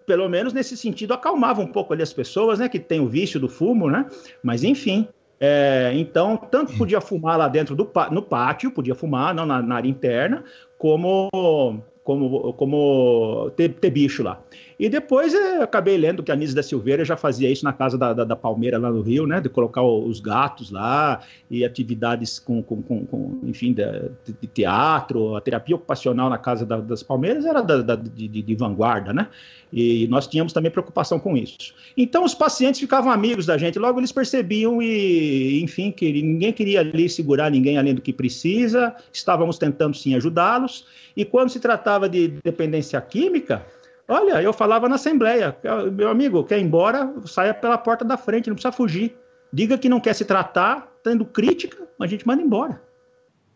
pelo 0.05 0.29
menos 0.29 0.53
nesse 0.53 0.77
sentido, 0.77 1.11
acalmava 1.11 1.61
um 1.61 1.67
pouco 1.67 1.93
ali 1.93 2.03
as 2.03 2.13
pessoas, 2.13 2.59
né, 2.59 2.69
que 2.69 2.77
tem 2.77 2.99
o 2.99 3.07
vício 3.07 3.39
do 3.39 3.49
fumo, 3.49 3.89
né? 3.89 4.05
Mas 4.43 4.63
enfim. 4.63 5.07
É, 5.41 5.91
então, 5.95 6.37
tanto 6.37 6.77
podia 6.77 7.01
fumar 7.01 7.39
lá 7.39 7.47
dentro 7.47 7.75
do 7.75 7.89
no 8.11 8.21
pátio, 8.21 8.69
podia 8.69 8.93
fumar, 8.93 9.33
não 9.33 9.45
na, 9.45 9.61
na 9.61 9.77
área 9.77 9.89
interna, 9.89 10.43
como 10.77 11.81
como, 12.03 12.53
como 12.53 13.51
ter, 13.55 13.73
ter 13.73 13.89
bicho 13.91 14.23
lá. 14.23 14.41
E 14.79 14.87
depois 14.87 15.33
eu 15.33 15.61
acabei 15.61 15.97
lendo 15.97 16.23
que 16.23 16.31
a 16.31 16.35
Nise 16.37 16.55
da 16.55 16.63
Silveira 16.63 17.03
já 17.03 17.17
fazia 17.17 17.51
isso 17.51 17.65
na 17.65 17.73
casa 17.73 17.97
da, 17.97 18.13
da, 18.13 18.23
da, 18.23 18.35
Palmeira 18.35 18.77
lá 18.77 18.89
no 18.89 19.01
Rio, 19.01 19.27
né? 19.27 19.41
De 19.41 19.49
colocar 19.49 19.83
os 19.83 20.21
gatos 20.21 20.71
lá 20.71 21.19
e 21.51 21.65
atividades 21.65 22.39
com, 22.39 22.63
com, 22.63 22.81
com, 22.81 23.05
com 23.05 23.39
enfim, 23.43 23.73
de, 23.73 23.83
de, 24.25 24.47
teatro, 24.47 25.35
a 25.35 25.41
terapia 25.41 25.75
ocupacional 25.75 26.29
na 26.29 26.37
casa 26.37 26.65
da, 26.65 26.77
das 26.77 27.03
Palmeiras 27.03 27.45
era 27.45 27.61
da, 27.61 27.93
de, 27.93 28.29
de, 28.29 28.55
vanguarda, 28.55 29.11
né? 29.11 29.27
E 29.71 30.07
nós 30.07 30.27
tínhamos 30.27 30.53
também 30.53 30.71
preocupação 30.71 31.19
com 31.19 31.35
isso. 31.35 31.73
Então 31.97 32.23
os 32.23 32.33
pacientes 32.33 32.79
ficavam 32.79 33.11
amigos 33.11 33.45
da 33.45 33.57
gente, 33.57 33.77
logo 33.77 33.99
eles 33.99 34.13
percebiam 34.13 34.81
e, 34.81 35.61
enfim, 35.61 35.91
que 35.91 36.09
ninguém 36.09 36.53
queria 36.53 36.79
ali 36.79 37.09
segurar 37.09 37.51
ninguém 37.51 37.77
além 37.77 37.93
do 37.93 38.01
que 38.01 38.13
precisa, 38.13 38.95
estávamos 39.11 39.57
tentando 39.57 39.97
sim 39.97 40.15
ajudá-los. 40.15 40.85
E 41.17 41.25
quando 41.25 41.49
se 41.49 41.59
tratava 41.59 42.07
de 42.07 42.29
dependência 42.41 43.01
química, 43.01 43.65
Olha, 44.09 44.41
eu 44.41 44.51
falava 44.51 44.89
na 44.89 44.95
Assembleia, 44.95 45.55
meu 45.93 46.09
amigo, 46.09 46.43
quer 46.43 46.57
ir 46.57 46.63
embora, 46.63 47.13
saia 47.25 47.53
pela 47.53 47.77
porta 47.77 48.03
da 48.03 48.17
frente, 48.17 48.49
não 48.49 48.55
precisa 48.55 48.71
fugir. 48.71 49.15
Diga 49.53 49.77
que 49.77 49.87
não 49.87 49.99
quer 49.99 50.15
se 50.15 50.25
tratar, 50.25 50.87
tendo 51.03 51.23
crítica, 51.23 51.87
a 52.01 52.07
gente 52.07 52.27
manda 52.27 52.41
embora. 52.41 52.81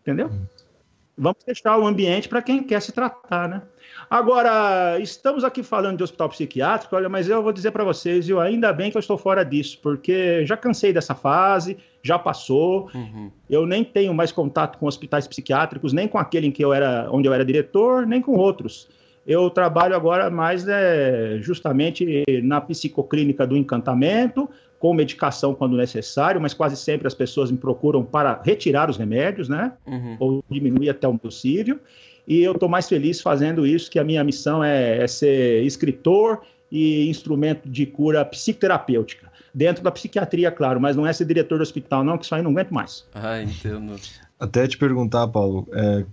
Entendeu? 0.02 0.30
Vamos 1.18 1.44
deixar 1.44 1.78
o 1.80 1.88
ambiente 1.88 2.30
para 2.30 2.42
quem 2.42 2.62
quer 2.62 2.82
se 2.82 2.92
tratar, 2.92 3.50
né? 3.50 3.64
Agora, 4.08 5.00
estamos 5.00 5.44
aqui 5.44 5.64
falando 5.64 5.98
de 5.98 6.04
hospital 6.04 6.30
psiquiátrico, 6.30 6.96
olha, 6.96 7.10
mas 7.10 7.28
eu 7.28 7.42
vou 7.42 7.52
dizer 7.52 7.72
para 7.72 7.84
vocês, 7.84 8.30
eu 8.30 8.40
ainda 8.40 8.72
bem 8.72 8.92
que 8.92 8.98
eu 8.98 9.00
estou 9.00 9.18
fora 9.18 9.44
disso, 9.44 9.80
porque 9.82 10.46
já 10.46 10.56
cansei 10.56 10.94
dessa 10.94 11.16
fase, 11.16 11.78
já 12.04 12.20
passou. 12.20 12.92
Uhum. 12.94 13.32
Eu 13.50 13.66
nem 13.66 13.84
tenho 13.84 14.14
mais 14.14 14.32
contato 14.32 14.78
com 14.78 14.86
hospitais 14.86 15.28
psiquiátricos, 15.28 15.94
nem 15.94 16.08
com 16.08 16.20
aquele 16.20 16.46
em 16.46 16.52
que 16.52 16.64
eu 16.64 16.72
era, 16.72 17.08
onde 17.12 17.28
eu 17.28 17.34
era 17.34 17.44
diretor, 17.44 18.06
nem 18.06 18.22
com 18.22 18.36
outros. 18.36 18.88
Eu 19.26 19.50
trabalho 19.50 19.96
agora 19.96 20.30
mais 20.30 20.68
é, 20.68 21.38
justamente 21.40 22.24
na 22.44 22.60
psicoclínica 22.60 23.48
do 23.48 23.56
encantamento, 23.56 24.50
com 24.80 24.94
medicação 24.94 25.56
quando 25.56 25.78
necessário, 25.78 26.42
mas 26.42 26.54
quase 26.54 26.76
sempre 26.76 27.08
as 27.08 27.14
pessoas 27.14 27.50
me 27.50 27.58
procuram 27.58 28.04
para 28.04 28.42
retirar 28.44 28.90
os 28.90 28.98
remédios, 28.98 29.48
né? 29.48 29.72
Uhum. 29.88 30.18
Ou 30.20 30.44
diminuir 30.50 30.90
até 30.90 31.08
o 31.08 31.18
possível. 31.18 31.80
E 32.28 32.42
eu 32.42 32.52
estou 32.52 32.68
mais 32.68 32.90
feliz 32.90 33.22
fazendo 33.22 33.66
isso, 33.66 33.90
que 33.90 33.98
a 33.98 34.04
minha 34.04 34.24
missão 34.24 34.62
é, 34.62 35.04
é 35.04 35.08
ser 35.08 35.64
escritor 35.64 36.42
e 36.70 37.10
instrumento 37.10 37.70
de 37.70 37.86
cura 37.86 38.26
psicoterapêutica 38.26 39.32
dentro 39.54 39.84
da 39.84 39.92
psiquiatria, 39.92 40.52
claro, 40.52 40.82
mas 40.82 40.96
não 40.96 41.06
é 41.06 41.14
ser 41.14 41.26
diretor 41.26 41.60
do 41.60 41.62
hospital, 41.62 42.04
não, 42.04 42.18
que 42.18 42.26
isso 42.26 42.34
aí 42.34 42.42
não 42.42 42.52
aguento 42.52 42.74
mais. 42.74 43.06
Ah, 43.14 43.42
entendo. 43.42 43.96
Até 44.40 44.68
te 44.68 44.78
perguntar, 44.78 45.28
Paulo, 45.28 45.68
é, 45.72 46.04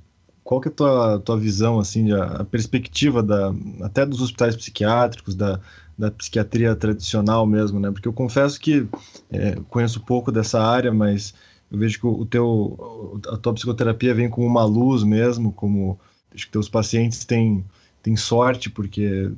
qual 0.42 0.60
que 0.60 0.68
é 0.68 0.70
a 0.70 0.74
tua, 0.74 1.18
tua 1.20 1.36
visão, 1.38 1.78
assim, 1.78 2.12
a, 2.12 2.24
a, 2.24 2.44
perspectiva 2.44 3.22
da, 3.22 3.54
até 3.82 4.04
dos 4.04 4.20
hospitais 4.20 4.56
psiquiátricos, 4.56 5.34
da, 5.34 5.60
da 5.96 6.10
psiquiatria 6.10 6.74
tradicional 6.74 7.46
mesmo, 7.46 7.78
né? 7.78 7.90
Porque 7.90 8.08
eu 8.08 8.12
confesso 8.12 8.58
que 8.58 8.86
é, 9.30 9.56
conheço 9.68 10.00
pouco 10.00 10.32
dessa 10.32 10.60
área, 10.60 10.92
mas 10.92 11.34
eu 11.70 11.78
vejo 11.78 12.00
que 12.00 12.06
o, 12.06 12.24
teu, 12.24 13.20
a 13.28 13.36
tua 13.36 13.54
psicoterapia 13.54 14.14
vem 14.14 14.28
com 14.28 14.44
uma 14.44 14.64
luz 14.64 15.04
mesmo, 15.04 15.52
como 15.52 15.98
acho 16.34 16.46
que 16.46 16.52
teus 16.52 16.68
pacientes 16.68 17.24
têm, 17.24 17.64
têm 18.02 18.16
sorte, 18.16 18.70
porque 18.70 19.30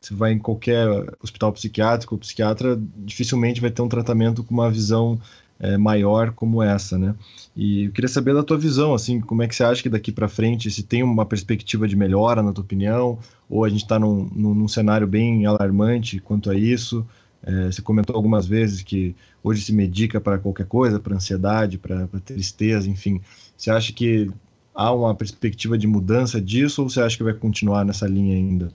você 0.00 0.14
vai 0.14 0.32
em 0.32 0.38
qualquer 0.38 0.86
hospital 1.22 1.52
psiquiátrico 1.52 2.14
ou 2.14 2.18
psiquiatra, 2.18 2.80
dificilmente 2.98 3.60
vai 3.60 3.70
ter 3.70 3.82
um 3.82 3.88
tratamento 3.88 4.44
com 4.44 4.54
uma 4.54 4.70
visão 4.70 5.20
é, 5.58 5.76
maior 5.76 6.32
como 6.32 6.62
essa, 6.62 6.98
né? 6.98 7.14
E 7.56 7.84
eu 7.84 7.92
queria 7.92 8.08
saber 8.08 8.34
da 8.34 8.42
tua 8.42 8.58
visão, 8.58 8.94
assim, 8.94 9.20
como 9.20 9.42
é 9.42 9.48
que 9.48 9.54
você 9.54 9.64
acha 9.64 9.82
que 9.82 9.88
daqui 9.88 10.10
para 10.10 10.28
frente, 10.28 10.70
se 10.70 10.82
tem 10.82 11.02
uma 11.02 11.24
perspectiva 11.24 11.86
de 11.86 11.96
melhora, 11.96 12.42
na 12.42 12.52
tua 12.52 12.64
opinião, 12.64 13.18
ou 13.48 13.64
a 13.64 13.68
gente 13.68 13.82
está 13.82 13.98
num, 13.98 14.28
num, 14.34 14.54
num, 14.54 14.68
cenário 14.68 15.06
bem 15.06 15.46
alarmante 15.46 16.18
quanto 16.18 16.50
a 16.50 16.54
isso? 16.54 17.06
É, 17.42 17.66
você 17.66 17.82
comentou 17.82 18.16
algumas 18.16 18.46
vezes 18.46 18.82
que 18.82 19.14
hoje 19.42 19.62
se 19.62 19.72
medica 19.72 20.20
para 20.20 20.38
qualquer 20.38 20.66
coisa, 20.66 20.98
para 20.98 21.14
ansiedade, 21.14 21.78
para 21.78 22.08
tristeza, 22.24 22.88
enfim. 22.88 23.20
Você 23.56 23.70
acha 23.70 23.92
que 23.92 24.30
há 24.74 24.92
uma 24.92 25.14
perspectiva 25.14 25.78
de 25.78 25.86
mudança 25.86 26.40
disso 26.40 26.82
ou 26.82 26.88
você 26.90 27.00
acha 27.00 27.16
que 27.16 27.22
vai 27.22 27.34
continuar 27.34 27.84
nessa 27.84 28.06
linha 28.06 28.34
ainda? 28.34 28.72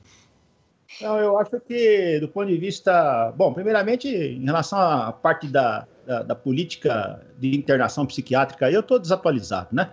Não, 1.01 1.17
eu 1.17 1.38
acho 1.38 1.60
que, 1.62 2.19
do 2.19 2.27
ponto 2.27 2.48
de 2.48 2.58
vista. 2.58 3.31
Bom, 3.36 3.53
primeiramente, 3.53 4.08
em 4.08 4.43
relação 4.43 4.79
à 4.79 5.13
parte 5.13 5.48
da, 5.48 5.88
da, 6.05 6.24
da 6.24 6.36
política 6.36 7.22
de 7.38 7.55
internação 7.55 8.05
psiquiátrica, 8.05 8.69
eu 8.72 8.79
estou 8.81 9.00
desatualizado, 9.00 9.69
né? 9.72 9.91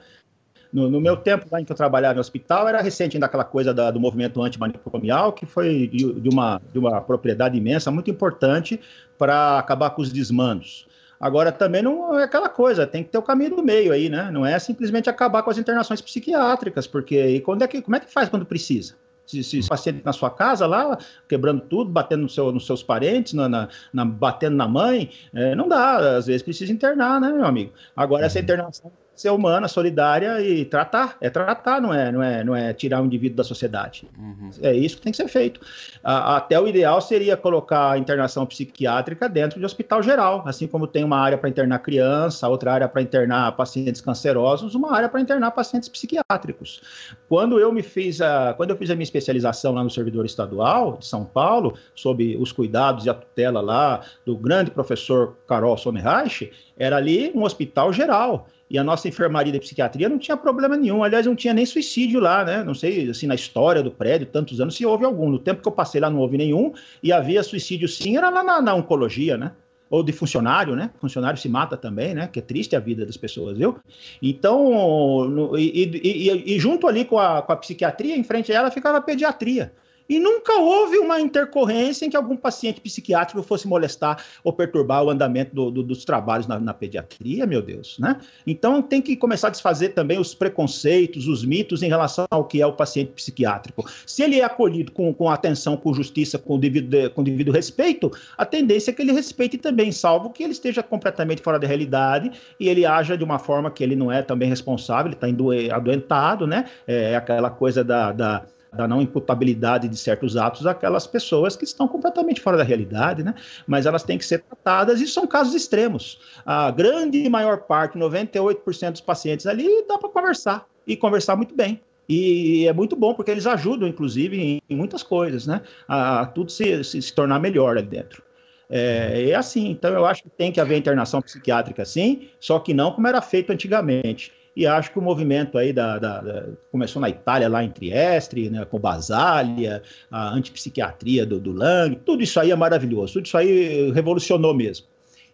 No, 0.73 0.91
no, 0.91 1.01
meu 1.01 1.17
tempo, 1.17 1.47
lá 1.51 1.61
em 1.61 1.65
que 1.65 1.71
eu 1.71 1.77
trabalhava 1.77 2.15
no 2.15 2.21
hospital, 2.21 2.69
era 2.69 2.83
recente 2.83 3.17
ainda 3.17 3.27
aquela 3.27 3.45
coisa 3.45 3.73
da, 3.73 3.91
do 3.91 4.01
movimento 4.01 4.43
antimanicomial, 4.43 5.33
que 5.33 5.47
foi 5.47 5.87
de, 5.87 6.21
de, 6.21 6.29
uma, 6.29 6.61
de 6.73 6.79
uma 6.79 7.01
propriedade 7.01 7.57
imensa, 7.57 7.91
muito 7.91 8.11
importante 8.11 8.81
para 9.17 9.59
acabar 9.59 9.91
com 9.91 10.03
os 10.03 10.13
desmandos. 10.13 10.87
Agora, 11.21 11.51
também 11.51 11.83
não 11.83 12.19
é 12.19 12.25
aquela 12.25 12.49
coisa, 12.49 12.87
tem 12.87 13.03
que 13.03 13.11
ter 13.11 13.17
o 13.17 13.23
caminho 13.23 13.57
do 13.57 13.63
meio 13.63 13.93
aí, 13.93 14.09
né? 14.09 14.31
Não 14.31 14.45
é 14.45 14.59
simplesmente 14.59 15.09
acabar 15.09 15.43
com 15.43 15.51
as 15.51 15.57
internações 15.57 16.03
psiquiátricas, 16.03 16.87
porque 16.87 17.41
quando 17.41 17.63
é 17.63 17.69
que, 17.69 17.81
como 17.81 17.97
é 17.97 18.01
que 18.01 18.13
faz 18.13 18.29
quando 18.29 18.45
precisa? 18.45 18.97
Se, 19.27 19.43
se 19.43 19.61
na 20.05 20.13
sua 20.13 20.31
casa 20.31 20.67
lá, 20.67 20.99
quebrando 21.29 21.63
tudo, 21.63 21.91
batendo 21.91 22.23
no 22.23 22.29
seu, 22.29 22.53
nos 22.53 22.67
seus 22.67 22.83
parentes, 22.83 23.33
na, 23.33 23.49
na, 23.49 23.69
na 23.93 24.05
batendo 24.05 24.57
na 24.57 24.69
mãe, 24.69 25.11
é, 25.35 25.55
não 25.55 25.69
dá. 25.69 26.17
Às 26.17 26.27
vezes 26.27 26.43
precisa 26.43 26.73
internar, 26.73 27.21
né, 27.21 27.31
meu 27.31 27.45
amigo? 27.45 27.73
Agora, 27.97 28.27
essa 28.27 28.39
uhum. 28.39 28.45
internação 28.45 28.93
ser 29.17 29.31
humana, 29.31 29.67
solidária 29.67 30.41
e 30.41 30.65
tratar. 30.65 31.17
É 31.21 31.31
tratar, 31.31 31.81
não 31.81 31.93
é, 31.93 32.13
não 32.13 32.23
é, 32.23 32.45
não 32.45 32.55
é 32.55 32.73
tirar 32.73 33.03
o 33.03 33.07
indivíduo 33.07 33.37
da 33.37 33.45
sociedade. 33.45 34.09
Uhum. 34.19 34.51
É 34.63 34.75
isso 34.75 34.97
que 34.97 35.03
tem 35.03 35.11
que 35.11 35.17
ser 35.17 35.29
feito. 35.29 35.61
até 36.05 36.61
o 36.61 36.69
ideal 36.69 37.01
seria 37.01 37.37
colocar 37.37 37.93
a 37.93 37.99
internação 37.99 38.45
psiquiátrica 38.47 39.29
dentro 39.29 39.59
de 39.59 39.65
hospital 39.65 40.03
geral, 40.03 40.43
assim 40.47 40.67
como 40.67 40.87
tem 40.87 41.03
uma 41.03 41.19
área 41.19 41.39
para 41.39 41.49
internar 41.49 41.79
criança, 41.79 42.49
outra 42.49 42.73
área 42.73 42.89
para 42.89 43.01
internar 43.03 43.53
pacientes 43.53 44.01
cancerosos, 44.01 44.75
uma 44.75 44.95
área 44.95 45.09
para 45.09 45.21
internar 45.21 45.51
pacientes 45.53 45.89
psiquiátricos. 45.89 46.83
Quando 47.29 47.59
eu 47.59 47.73
me 47.73 47.83
fiz 47.83 48.21
a, 48.21 48.55
quando 48.55 48.71
eu 48.71 48.77
fiz 48.77 48.91
a 48.91 48.95
minha 48.95 49.05
especialização 49.05 49.73
lá 49.73 49.83
no 49.83 49.91
servidor 49.91 50.27
estadual 50.27 50.99
de 50.99 51.07
São 51.07 51.25
Paulo, 51.25 51.75
sob 51.95 52.37
os 52.37 52.53
cuidados 52.53 53.07
e 53.07 53.11
a 53.11 53.15
tutela 53.15 53.61
lá 53.61 54.01
do 54.25 54.37
grande 54.37 54.71
professor 54.71 55.37
Carol 55.49 55.77
Sommerreich, 55.77 56.53
era 56.79 56.97
ali 56.97 57.33
um 57.35 57.45
hospital 57.45 57.93
geral. 57.93 58.47
E 58.69 58.79
a 58.79 58.85
nossa 58.85 59.07
enfermaria 59.07 59.53
de 59.53 59.61
psiquiatria 59.61 60.09
não 60.09 60.19
tinha 60.19 60.37
problema 60.37 60.77
nenhum. 60.77 61.05
Aliás, 61.05 61.25
não 61.25 61.37
tinha 61.37 61.55
nem 61.55 61.65
suicídio 61.65 62.19
lá, 62.19 62.45
né? 62.45 62.65
Não 62.65 62.75
sei, 62.75 63.09
assim, 63.09 63.27
na 63.27 63.35
história 63.35 63.83
do 63.83 63.91
prédio, 63.91 64.27
tantos 64.27 64.61
anos, 64.61 64.75
se 64.75 64.85
houve 64.85 65.05
algum. 65.05 65.31
No 65.31 65.39
tempo 65.39 65.63
que 65.63 65.69
eu 65.69 65.73
passei 65.73 66.01
lá 66.01 66.11
não 66.11 66.19
houve 66.19 66.37
nenhum. 66.37 66.73
E 67.03 67.13
havia 67.13 67.43
suicídio 67.43 67.87
sim, 67.87 68.17
era 68.17 68.29
lá 68.29 68.43
na, 68.43 68.61
na 68.61 68.75
oncologia, 68.75 69.37
né? 69.37 69.53
Ou 69.89 70.03
de 70.03 70.13
funcionário, 70.13 70.75
né? 70.75 70.91
Funcionário 71.01 71.39
se 71.39 71.49
mata 71.49 71.77
também, 71.77 72.13
né? 72.13 72.27
Que 72.27 72.41
é 72.41 72.43
triste 72.43 72.75
a 72.75 72.81
vida 72.81 73.07
das 73.07 73.17
pessoas, 73.17 73.57
viu? 73.57 73.79
Então, 74.21 75.29
no, 75.29 75.57
e, 75.57 75.85
e, 75.85 76.29
e, 76.29 76.57
e, 76.57 76.59
junto 76.59 76.89
ali 76.89 77.05
com 77.05 77.21
a, 77.21 77.43
com 77.43 77.53
a 77.53 77.57
psiquiatria, 77.57 78.17
em 78.17 78.25
frente 78.25 78.51
a 78.51 78.57
ela 78.57 78.71
ficava 78.73 78.99
a 78.99 79.01
pediatria. 79.01 79.73
E 80.09 80.19
nunca 80.19 80.59
houve 80.59 80.99
uma 80.99 81.21
intercorrência 81.21 82.07
em 82.07 82.11
que 82.11 82.17
algum 82.17 82.37
paciente 82.37 82.81
psiquiátrico 82.81 83.43
fosse 83.43 83.67
molestar 83.67 84.25
ou 84.45 84.53
perturbar 84.53 85.03
o 85.03 85.11
andamento 85.11 85.55
do, 85.55 85.71
do, 85.71 85.83
dos 85.83 86.05
trabalhos 86.05 86.47
na, 86.47 86.59
na, 86.59 86.75
pediatria, 86.75 87.47
meu 87.47 87.63
Deus, 87.63 87.99
né? 87.99 88.21
Então 88.47 88.83
tem 88.83 89.03
que 89.03 89.17
começar 89.17 89.49
a 89.49 89.51
desfazer 89.51 89.91
também 89.91 90.19
os 90.19 90.35
preconceitos, 90.35 91.27
os 91.27 91.45
mitos 91.45 91.83
em 91.83 91.89
relação 91.89 92.27
ao 92.31 92.45
que 92.45 92.61
é 92.61 92.67
o 92.67 92.73
paciente 92.73 93.13
psiquiátrico. 93.13 93.89
Se 94.07 94.23
ele 94.23 94.41
é 94.41 94.45
acolhido 94.45 94.93
com, 94.93 95.13
com 95.13 95.29
atenção, 95.29 95.77
com 95.77 95.93
justiça, 95.93 96.39
com 96.39 96.59
devido, 96.59 97.11
com 97.11 97.23
devido 97.23 97.51
respeito, 97.51 98.11
a 98.37 98.45
tendência 98.45 98.91
é 98.91 98.95
que 98.95 99.03
ele 99.03 99.13
respeite 99.13 99.59
também, 99.59 99.91
salvo 99.91 100.31
que 100.31 100.43
ele 100.43 100.53
esteja 100.53 100.83
completamente 100.83 101.43
fora 101.43 101.59
da 101.59 101.67
realidade 101.67 102.31
e 102.61 102.69
ele 102.69 102.87
haja 102.87 103.17
de 103.17 103.25
uma 103.25 103.39
forma 103.39 103.71
que 103.71 103.83
ele 103.83 103.97
não 103.97 104.11
é 104.13 104.23
também 104.23 104.49
responsável, 104.49 105.07
ele 105.07 105.15
está 105.15 105.75
adoentado, 105.75 106.47
né? 106.47 106.67
É 106.87 107.17
aquela 107.17 107.51
coisa 107.51 107.83
da, 107.83 108.13
da 108.13 108.45
da 108.77 108.87
não 108.87 109.01
imputabilidade 109.01 109.89
de 109.89 109.97
certos 109.97 110.37
atos 110.37 110.67
àquelas 110.67 111.07
pessoas 111.07 111.57
que 111.57 111.65
estão 111.65 111.89
completamente 111.89 112.41
fora 112.41 112.57
da 112.57 112.63
realidade, 112.63 113.23
né? 113.23 113.35
Mas 113.67 113.87
elas 113.87 114.03
têm 114.03 114.19
que 114.19 114.25
ser 114.25 114.43
tratadas 114.43 115.01
e 115.01 115.07
são 115.09 115.27
casos 115.27 115.55
extremos. 115.55 116.21
A 116.45 116.71
grande 116.71 117.29
maior 117.29 117.63
parte, 117.63 117.99
98% 117.99 118.93
dos 118.93 119.01
pacientes 119.01 119.47
ali, 119.47 119.85
dá 119.89 119.99
para 119.99 120.09
conversar 120.09 120.67
e 120.87 120.97
conversar 120.97 121.37
muito 121.37 121.55
bem. 121.55 121.81
E 122.09 122.67
é 122.67 122.73
muito 122.73 122.95
bom 122.95 123.15
porque 123.15 123.31
eles 123.31 123.47
ajudam, 123.47 123.89
inclusive, 123.89 124.41
em, 124.41 124.63
em 124.71 124.77
muitas 124.77 125.03
coisas, 125.03 125.47
né? 125.47 125.63
A, 125.89 126.21
a 126.21 126.27
tudo 126.27 126.53
se, 126.53 126.85
se, 126.85 127.03
se, 127.03 127.13
tornar 127.13 127.41
melhor 127.41 127.77
ali 127.77 127.87
dentro. 127.87 128.23
É, 128.71 129.31
é 129.31 129.35
assim, 129.35 129.71
então 129.71 129.93
eu 129.93 130.05
acho 130.05 130.25
que 130.25 130.31
tem 130.31 130.53
que 130.53 130.61
haver 130.61 130.77
internação 130.77 131.23
psiquiátrica 131.23 131.85
sim, 131.85 132.29
só 132.41 132.59
que 132.59 132.75
não 132.75 132.91
como 132.91 133.07
era 133.07 133.23
feito 133.23 133.53
antigamente 133.53 134.33
e 134.57 134.67
acho 134.67 134.91
que 134.91 134.99
o 134.99 135.03
movimento 135.03 135.59
aí 135.59 135.71
da, 135.71 135.99
da, 135.99 136.21
da, 136.23 136.47
começou 136.73 137.01
na 137.01 137.11
Itália, 137.11 137.47
lá 137.47 137.63
em 137.63 137.71
Trieste, 137.71 138.49
né, 138.49 138.65
com 138.65 138.79
Basália, 138.79 139.83
a 140.11 140.31
antipsiquiatria 140.31 141.27
do, 141.27 141.39
do 141.39 141.53
Lang, 141.53 141.95
tudo 141.97 142.23
isso 142.23 142.41
aí 142.41 142.51
é 142.51 142.57
maravilhoso, 142.57 143.13
tudo 143.13 143.27
isso 143.27 143.37
aí 143.37 143.91
revolucionou 143.93 144.55
mesmo. 144.55 144.87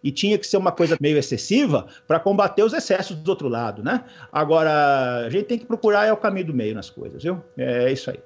E 0.03 0.11
tinha 0.11 0.37
que 0.37 0.45
ser 0.45 0.57
uma 0.57 0.73
coisa 0.73 0.97
meio 0.99 1.17
excessiva 1.17 1.87
para 2.05 2.19
combater 2.19 2.61
os 2.61 2.73
excessos 2.73 3.15
do 3.15 3.29
outro 3.29 3.47
lado, 3.47 3.81
né? 3.81 4.03
Agora, 4.29 5.25
a 5.25 5.29
gente 5.29 5.45
tem 5.45 5.57
que 5.57 5.65
procurar 5.65 6.05
é 6.05 6.11
o 6.11 6.17
caminho 6.17 6.47
do 6.47 6.53
meio 6.53 6.75
nas 6.75 6.89
coisas, 6.89 7.23
viu? 7.23 7.41
É 7.57 7.89
isso 7.89 8.11
aí. 8.11 8.19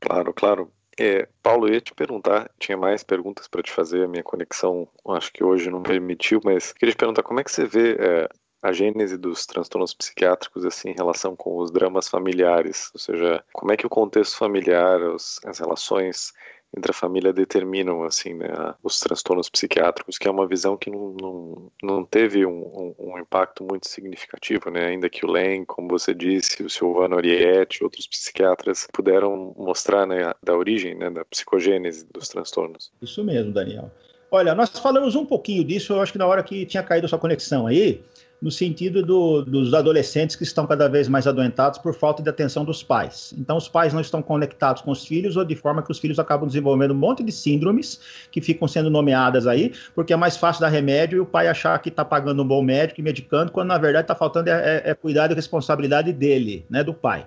Claro, 0.00 0.32
claro. 0.32 0.70
É, 0.96 1.26
Paulo, 1.42 1.66
eu 1.66 1.74
ia 1.74 1.80
te 1.80 1.92
perguntar, 1.92 2.48
tinha 2.56 2.78
mais 2.78 3.02
perguntas 3.02 3.48
para 3.48 3.64
te 3.64 3.72
fazer, 3.72 4.04
a 4.04 4.08
minha 4.08 4.22
conexão 4.22 4.86
acho 5.08 5.32
que 5.32 5.42
hoje 5.42 5.68
não 5.68 5.82
permitiu, 5.82 6.40
mas 6.44 6.72
queria 6.72 6.94
te 6.94 6.98
perguntar 6.98 7.24
como 7.24 7.40
é 7.40 7.42
que 7.42 7.50
você 7.50 7.66
vê 7.66 7.96
é, 7.98 8.28
a 8.64 8.72
gênese 8.72 9.18
dos 9.18 9.44
transtornos 9.44 9.92
psiquiátricos 9.92 10.64
assim 10.64 10.88
em 10.88 10.94
relação 10.94 11.36
com 11.36 11.58
os 11.58 11.70
dramas 11.70 12.08
familiares, 12.08 12.90
ou 12.94 12.98
seja, 12.98 13.44
como 13.52 13.70
é 13.70 13.76
que 13.76 13.86
o 13.86 13.90
contexto 13.90 14.38
familiar, 14.38 15.02
os, 15.02 15.38
as 15.44 15.58
relações 15.58 16.32
entre 16.74 16.90
a 16.90 16.94
família 16.94 17.30
determinam 17.30 18.02
assim 18.04 18.32
né, 18.32 18.48
os 18.82 18.98
transtornos 18.98 19.50
psiquiátricos, 19.50 20.16
que 20.16 20.26
é 20.26 20.30
uma 20.30 20.46
visão 20.46 20.78
que 20.78 20.90
não, 20.90 21.14
não, 21.20 21.72
não 21.82 22.04
teve 22.06 22.46
um, 22.46 22.62
um, 22.62 22.94
um, 22.98 23.18
impacto 23.18 23.62
muito 23.62 23.86
significativo, 23.86 24.70
né? 24.70 24.86
ainda 24.86 25.10
que 25.10 25.26
o 25.26 25.30
Len, 25.30 25.66
como 25.66 25.86
você 25.86 26.14
disse, 26.14 26.62
o 26.62 26.70
Silvano 26.70 27.16
Orietti, 27.16 27.84
outros 27.84 28.06
psiquiatras 28.06 28.88
puderam 28.90 29.54
mostrar 29.58 30.06
né, 30.06 30.32
da 30.42 30.56
origem, 30.56 30.94
né, 30.94 31.10
da 31.10 31.22
psicogênese 31.26 32.08
dos 32.10 32.28
transtornos. 32.28 32.90
Isso 33.00 33.22
mesmo, 33.22 33.52
Daniel. 33.52 33.90
Olha, 34.30 34.54
nós 34.54 34.70
falamos 34.70 35.14
um 35.14 35.26
pouquinho 35.26 35.62
disso, 35.62 35.92
eu 35.92 36.00
acho 36.00 36.12
que 36.12 36.18
na 36.18 36.26
hora 36.26 36.42
que 36.42 36.66
tinha 36.66 36.82
caído 36.82 37.04
a 37.04 37.08
sua 37.08 37.18
conexão 37.20 37.68
aí, 37.68 38.02
no 38.40 38.50
sentido 38.50 39.02
do, 39.02 39.42
dos 39.42 39.72
adolescentes 39.72 40.36
que 40.36 40.42
estão 40.42 40.66
cada 40.66 40.88
vez 40.88 41.08
mais 41.08 41.26
adoentados 41.26 41.78
por 41.78 41.94
falta 41.94 42.22
de 42.22 42.28
atenção 42.28 42.64
dos 42.64 42.82
pais. 42.82 43.34
Então, 43.38 43.56
os 43.56 43.68
pais 43.68 43.92
não 43.92 44.00
estão 44.00 44.22
conectados 44.22 44.82
com 44.82 44.90
os 44.90 45.06
filhos, 45.06 45.36
ou 45.36 45.44
de 45.44 45.56
forma 45.56 45.82
que 45.82 45.90
os 45.90 45.98
filhos 45.98 46.18
acabam 46.18 46.46
desenvolvendo 46.46 46.92
um 46.92 46.96
monte 46.96 47.22
de 47.22 47.32
síndromes 47.32 48.00
que 48.30 48.40
ficam 48.40 48.68
sendo 48.68 48.90
nomeadas 48.90 49.46
aí, 49.46 49.72
porque 49.94 50.12
é 50.12 50.16
mais 50.16 50.36
fácil 50.36 50.60
dar 50.60 50.68
remédio 50.68 51.16
e 51.16 51.20
o 51.20 51.26
pai 51.26 51.48
achar 51.48 51.78
que 51.78 51.88
está 51.88 52.04
pagando 52.04 52.42
um 52.42 52.46
bom 52.46 52.62
médico 52.62 53.00
e 53.00 53.02
medicando, 53.02 53.52
quando 53.52 53.68
na 53.68 53.78
verdade 53.78 54.04
está 54.04 54.14
faltando 54.14 54.50
é, 54.50 54.82
é, 54.84 54.90
é 54.90 54.94
cuidado 54.94 55.32
e 55.32 55.34
responsabilidade 55.34 56.12
dele, 56.12 56.66
né, 56.68 56.82
do 56.84 56.92
pai 56.92 57.26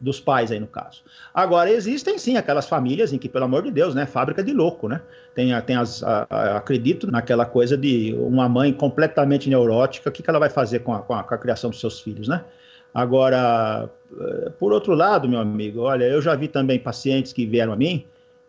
dos 0.00 0.20
pais 0.20 0.52
aí 0.52 0.60
no 0.60 0.66
caso. 0.66 1.02
Agora, 1.32 1.70
existem 1.70 2.18
sim 2.18 2.36
aquelas 2.36 2.68
famílias 2.68 3.12
em 3.12 3.18
que, 3.18 3.28
pelo 3.28 3.44
amor 3.44 3.62
de 3.62 3.70
Deus, 3.70 3.94
né, 3.94 4.06
fábrica 4.06 4.42
de 4.42 4.52
louco, 4.52 4.88
né? 4.88 5.00
Tem, 5.34 5.58
tem 5.62 5.76
as, 5.76 6.02
a, 6.02 6.26
a, 6.28 6.56
acredito 6.58 7.10
naquela 7.10 7.46
coisa 7.46 7.76
de 7.76 8.14
uma 8.18 8.48
mãe 8.48 8.72
completamente 8.72 9.48
neurótica, 9.48 10.10
o 10.10 10.12
que, 10.12 10.22
que 10.22 10.30
ela 10.30 10.38
vai 10.38 10.50
fazer 10.50 10.80
com 10.80 10.92
a, 10.92 11.00
com 11.00 11.14
a, 11.14 11.22
com 11.22 11.34
a 11.34 11.38
criação 11.38 11.70
dos 11.70 11.80
seus 11.80 12.00
filhos, 12.00 12.28
né? 12.28 12.44
Agora, 12.92 13.90
eh, 14.18 14.50
por 14.58 14.72
outro 14.72 14.94
lado, 14.94 15.28
meu 15.28 15.38
amigo, 15.38 15.80
olha, 15.80 16.04
eu 16.04 16.22
já 16.22 16.34
vi 16.34 16.48
também 16.48 16.78
pacientes 16.78 17.30
que 17.30 17.44
vieram 17.44 17.74
a 17.74 17.76
mim, 17.76 18.06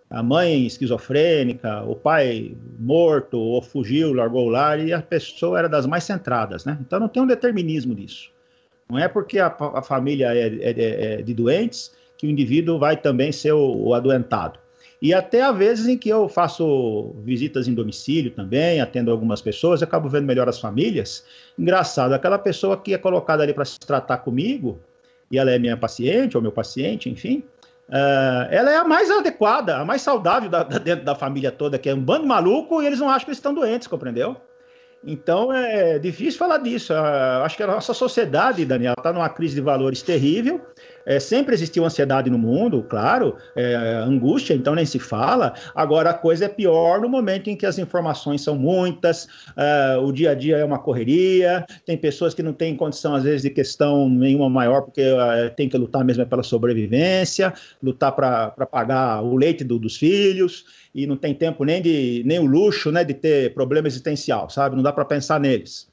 a 0.09 0.23
mãe 0.23 0.65
esquizofrênica, 0.65 1.83
o 1.83 1.95
pai 1.95 2.55
morto 2.79 3.37
ou 3.37 3.61
fugiu, 3.61 4.13
largou 4.13 4.45
o 4.45 4.49
lar, 4.49 4.79
e 4.79 4.93
a 4.93 5.01
pessoa 5.01 5.59
era 5.59 5.67
das 5.67 5.85
mais 5.85 6.05
centradas, 6.05 6.63
né? 6.63 6.77
Então 6.79 6.97
não 6.97 7.09
tem 7.09 7.21
um 7.21 7.27
determinismo 7.27 7.93
disso. 7.93 8.29
Não 8.89 8.97
é 8.97 9.07
porque 9.07 9.39
a, 9.39 9.47
a 9.47 9.81
família 9.81 10.33
é, 10.33 10.47
é, 10.47 10.73
é, 11.13 11.21
de 11.21 11.33
doentes 11.33 11.91
que 12.17 12.25
o 12.25 12.29
indivíduo 12.29 12.79
vai 12.79 12.97
também 12.97 13.31
ser 13.31 13.51
o, 13.51 13.87
o 13.87 13.93
adoentado. 13.93 14.59
E 14.99 15.13
até 15.13 15.41
há 15.43 15.51
vezes 15.51 15.87
em 15.87 15.97
que 15.97 16.09
eu 16.09 16.27
faço 16.27 17.13
visitas 17.23 17.67
em 17.67 17.73
domicílio 17.73 18.31
também, 18.31 18.81
atendo 18.81 19.11
algumas 19.11 19.41
pessoas, 19.41 19.83
acabo 19.83 20.09
vendo 20.09 20.25
melhor 20.25 20.49
as 20.49 20.59
famílias. 20.59 21.23
Engraçado, 21.57 22.13
aquela 22.13 22.39
pessoa 22.39 22.75
que 22.77 22.93
é 22.93 22.97
colocada 22.97 23.43
ali 23.43 23.53
para 23.53 23.65
se 23.65 23.79
tratar 23.79 24.17
comigo, 24.17 24.79
e 25.29 25.37
ela 25.37 25.51
é 25.51 25.59
minha 25.59 25.77
paciente, 25.77 26.35
ou 26.35 26.41
meu 26.41 26.51
paciente, 26.51 27.09
enfim, 27.09 27.43
uh, 27.89 28.47
ela 28.49 28.71
é 28.71 28.77
a 28.77 28.83
mais 28.83 29.11
adequada, 29.11 29.77
a 29.77 29.85
mais 29.85 30.01
saudável 30.01 30.49
da, 30.49 30.63
da, 30.63 30.79
dentro 30.79 31.05
da 31.05 31.13
família 31.13 31.51
toda, 31.51 31.77
que 31.77 31.89
é 31.89 31.93
um 31.93 32.01
bando 32.01 32.25
maluco 32.25 32.81
e 32.81 32.87
eles 32.87 32.99
não 32.99 33.09
acham 33.09 33.25
que 33.25 33.29
eles 33.29 33.37
estão 33.37 33.53
doentes, 33.53 33.87
compreendeu? 33.87 34.35
Então 35.03 35.53
é 35.53 35.99
difícil 35.99 36.39
falar 36.39 36.57
disso. 36.57 36.93
Ah, 36.93 37.43
acho 37.45 37.55
que 37.55 37.63
a 37.63 37.67
nossa 37.67 37.93
sociedade, 37.93 38.65
Daniel, 38.65 38.95
está 38.97 39.13
numa 39.13 39.29
crise 39.29 39.55
de 39.55 39.61
valores 39.61 40.01
terrível. 40.01 40.61
É, 41.07 41.21
sempre 41.21 41.55
existiu 41.55 41.85
ansiedade 41.85 42.29
no 42.29 42.37
mundo, 42.37 42.83
claro, 42.83 43.37
é, 43.55 43.75
angústia, 44.05 44.53
então 44.53 44.75
nem 44.75 44.85
se 44.85 44.99
fala. 44.99 45.53
Agora 45.73 46.09
a 46.09 46.13
coisa 46.13 46.45
é 46.45 46.49
pior 46.49 46.99
no 46.99 47.07
momento 47.07 47.49
em 47.49 47.55
que 47.55 47.65
as 47.65 47.79
informações 47.79 48.41
são 48.41 48.57
muitas, 48.57 49.23
uh, 49.23 50.01
o 50.03 50.11
dia 50.11 50.31
a 50.31 50.35
dia 50.35 50.57
é 50.57 50.65
uma 50.65 50.77
correria, 50.77 51.65
tem 51.85 51.95
pessoas 51.95 52.33
que 52.33 52.43
não 52.43 52.51
têm 52.51 52.75
condição, 52.75 53.15
às 53.15 53.23
vezes, 53.23 53.41
de 53.41 53.49
questão 53.49 54.09
nenhuma 54.09 54.49
maior, 54.49 54.81
porque 54.81 55.01
uh, 55.01 55.49
tem 55.55 55.69
que 55.69 55.77
lutar 55.77 56.03
mesmo 56.03 56.25
pela 56.25 56.43
sobrevivência, 56.43 57.53
lutar 57.81 58.11
para 58.11 58.51
pagar 58.69 59.23
o 59.23 59.37
leite 59.37 59.63
do, 59.63 59.79
dos 59.79 59.95
filhos 59.95 60.65
e 60.93 61.07
não 61.07 61.15
tem 61.15 61.33
tempo 61.33 61.63
nem 61.63 61.81
de 61.81 62.21
nem 62.25 62.39
o 62.39 62.45
luxo, 62.45 62.91
né, 62.91 63.05
de 63.05 63.13
ter 63.13 63.53
problema 63.53 63.87
existencial, 63.87 64.49
sabe? 64.49 64.75
Não 64.75 64.83
dá 64.83 64.91
para 64.91 65.05
pensar 65.05 65.39
neles. 65.39 65.87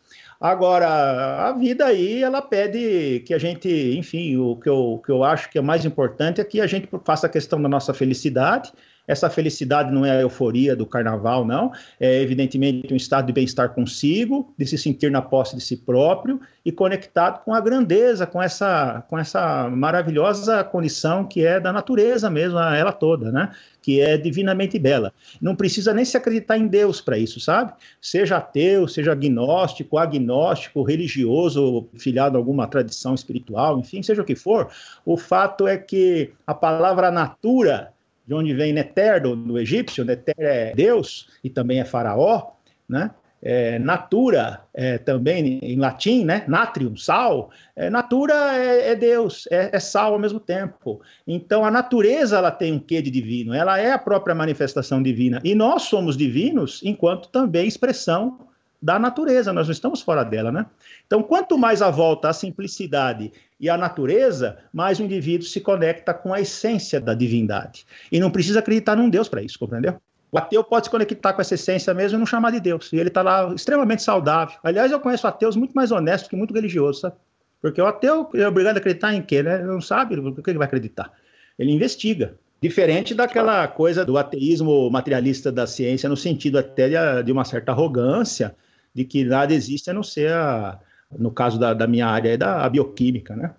Agora, 0.44 1.48
a 1.48 1.52
vida 1.52 1.86
aí, 1.86 2.22
ela 2.22 2.42
pede 2.42 3.20
que 3.20 3.32
a 3.32 3.38
gente, 3.38 3.66
enfim, 3.96 4.36
o 4.36 4.56
que, 4.56 4.68
eu, 4.68 5.00
que 5.02 5.10
eu 5.10 5.24
acho 5.24 5.48
que 5.48 5.56
é 5.56 5.62
mais 5.62 5.86
importante 5.86 6.38
é 6.38 6.44
que 6.44 6.60
a 6.60 6.66
gente 6.66 6.86
faça 7.02 7.26
a 7.26 7.30
questão 7.30 7.62
da 7.62 7.66
nossa 7.66 7.94
felicidade, 7.94 8.70
essa 9.06 9.28
felicidade 9.28 9.92
não 9.92 10.04
é 10.04 10.10
a 10.12 10.20
euforia 10.20 10.74
do 10.74 10.86
carnaval, 10.86 11.44
não. 11.44 11.72
É 12.00 12.22
evidentemente 12.22 12.92
um 12.92 12.96
estado 12.96 13.26
de 13.26 13.32
bem-estar 13.32 13.70
consigo, 13.74 14.52
de 14.58 14.66
se 14.66 14.78
sentir 14.78 15.10
na 15.10 15.20
posse 15.20 15.54
de 15.54 15.62
si 15.62 15.76
próprio 15.76 16.40
e 16.64 16.72
conectado 16.72 17.44
com 17.44 17.52
a 17.52 17.60
grandeza, 17.60 18.26
com 18.26 18.42
essa, 18.42 19.04
com 19.08 19.18
essa 19.18 19.68
maravilhosa 19.68 20.64
condição 20.64 21.24
que 21.24 21.44
é 21.44 21.60
da 21.60 21.72
natureza 21.72 22.30
mesmo, 22.30 22.58
ela 22.58 22.92
toda, 22.92 23.30
né? 23.30 23.50
Que 23.82 24.00
é 24.00 24.16
divinamente 24.16 24.78
bela. 24.78 25.12
Não 25.40 25.54
precisa 25.54 25.92
nem 25.92 26.04
se 26.04 26.16
acreditar 26.16 26.56
em 26.56 26.66
Deus 26.66 27.02
para 27.02 27.18
isso, 27.18 27.38
sabe? 27.38 27.74
Seja 28.00 28.38
ateu, 28.38 28.88
seja 28.88 29.12
agnóstico, 29.12 29.98
agnóstico, 29.98 30.82
religioso, 30.82 31.86
filiado 31.98 32.38
a 32.38 32.40
alguma 32.40 32.66
tradição 32.66 33.14
espiritual, 33.14 33.78
enfim, 33.78 34.02
seja 34.02 34.22
o 34.22 34.24
que 34.24 34.34
for. 34.34 34.70
O 35.04 35.18
fato 35.18 35.68
é 35.68 35.76
que 35.76 36.32
a 36.46 36.54
palavra 36.54 37.10
natura 37.10 37.92
de 38.26 38.34
onde 38.34 38.54
vem 38.54 38.72
Neter, 38.72 39.22
do, 39.22 39.36
do 39.36 39.58
egípcio, 39.58 40.04
Neter 40.04 40.34
é 40.38 40.74
Deus 40.74 41.28
e 41.42 41.50
também 41.50 41.80
é 41.80 41.84
faraó, 41.84 42.52
né? 42.88 43.10
É, 43.46 43.78
natura 43.78 44.62
é, 44.72 44.96
também 44.96 45.58
em 45.62 45.78
latim, 45.78 46.24
né? 46.24 46.44
Natrium, 46.48 46.96
sal. 46.96 47.50
É, 47.76 47.90
natura 47.90 48.32
é, 48.56 48.92
é 48.92 48.96
Deus, 48.96 49.46
é, 49.50 49.68
é, 49.70 49.78
sal 49.78 50.14
ao 50.14 50.18
mesmo 50.18 50.40
tempo. 50.40 51.02
Então 51.26 51.62
a 51.62 51.70
natureza 51.70 52.38
ela 52.38 52.50
tem 52.50 52.72
um 52.72 52.78
quê 52.78 53.02
de 53.02 53.10
divino? 53.10 53.52
Ela 53.52 53.78
é 53.78 53.92
a 53.92 53.98
própria 53.98 54.34
manifestação 54.34 55.02
divina 55.02 55.42
e 55.44 55.54
nós 55.54 55.82
somos 55.82 56.16
divinos 56.16 56.80
enquanto 56.82 57.28
também 57.28 57.68
expressão 57.68 58.48
da 58.84 58.98
natureza. 58.98 59.50
Nós 59.50 59.66
não 59.66 59.72
estamos 59.72 60.02
fora 60.02 60.22
dela, 60.22 60.52
né? 60.52 60.66
Então 61.06 61.22
quanto 61.22 61.56
mais 61.56 61.80
a 61.80 61.90
volta 61.90 62.28
à 62.28 62.34
simplicidade 62.34 63.32
e 63.58 63.70
a 63.70 63.78
natureza, 63.78 64.58
mais 64.70 65.00
o 65.00 65.02
indivíduo 65.02 65.46
se 65.46 65.58
conecta 65.58 66.12
com 66.12 66.34
a 66.34 66.40
essência 66.40 67.00
da 67.00 67.14
divindade. 67.14 67.86
E 68.12 68.20
não 68.20 68.30
precisa 68.30 68.58
acreditar 68.58 68.94
num 68.94 69.08
Deus 69.08 69.26
para 69.26 69.40
isso, 69.40 69.58
compreendeu? 69.58 69.96
O 70.30 70.36
ateu 70.36 70.62
pode 70.62 70.86
se 70.86 70.90
conectar 70.90 71.32
com 71.32 71.40
essa 71.40 71.54
essência 71.54 71.94
mesmo 71.94 72.18
e 72.18 72.20
não 72.20 72.26
chamar 72.26 72.50
de 72.50 72.60
Deus. 72.60 72.92
E 72.92 72.96
ele 72.96 73.08
está 73.08 73.22
lá 73.22 73.54
extremamente 73.54 74.02
saudável. 74.02 74.58
Aliás, 74.62 74.92
eu 74.92 75.00
conheço 75.00 75.26
ateus 75.26 75.56
muito 75.56 75.72
mais 75.72 75.90
honestos 75.90 76.28
que 76.28 76.36
muito 76.36 76.52
religiosos, 76.52 77.00
sabe? 77.00 77.16
Porque 77.62 77.80
o 77.80 77.86
ateu 77.86 78.28
é 78.34 78.46
obrigado 78.46 78.76
a 78.76 78.80
acreditar 78.80 79.14
em 79.14 79.22
quê, 79.22 79.42
né? 79.42 79.60
Ele 79.60 79.68
não 79.68 79.80
sabe 79.80 80.16
o 80.16 80.42
que 80.42 80.50
ele 80.50 80.58
vai 80.58 80.66
acreditar. 80.66 81.10
Ele 81.58 81.72
investiga. 81.72 82.34
Diferente 82.60 83.14
daquela 83.14 83.66
coisa 83.68 84.04
do 84.04 84.18
ateísmo 84.18 84.90
materialista 84.90 85.52
da 85.52 85.66
ciência, 85.66 86.08
no 86.08 86.16
sentido 86.16 86.58
até 86.58 87.22
de 87.22 87.32
uma 87.32 87.44
certa 87.44 87.72
arrogância, 87.72 88.54
de 88.94 89.04
que 89.04 89.24
nada 89.24 89.52
existe 89.52 89.90
a 89.90 89.92
não 89.92 90.02
ser, 90.02 90.30
a, 90.30 90.78
no 91.10 91.30
caso 91.30 91.58
da, 91.58 91.74
da 91.74 91.86
minha 91.86 92.06
área, 92.06 92.38
da 92.38 92.68
bioquímica, 92.68 93.34
né? 93.34 93.54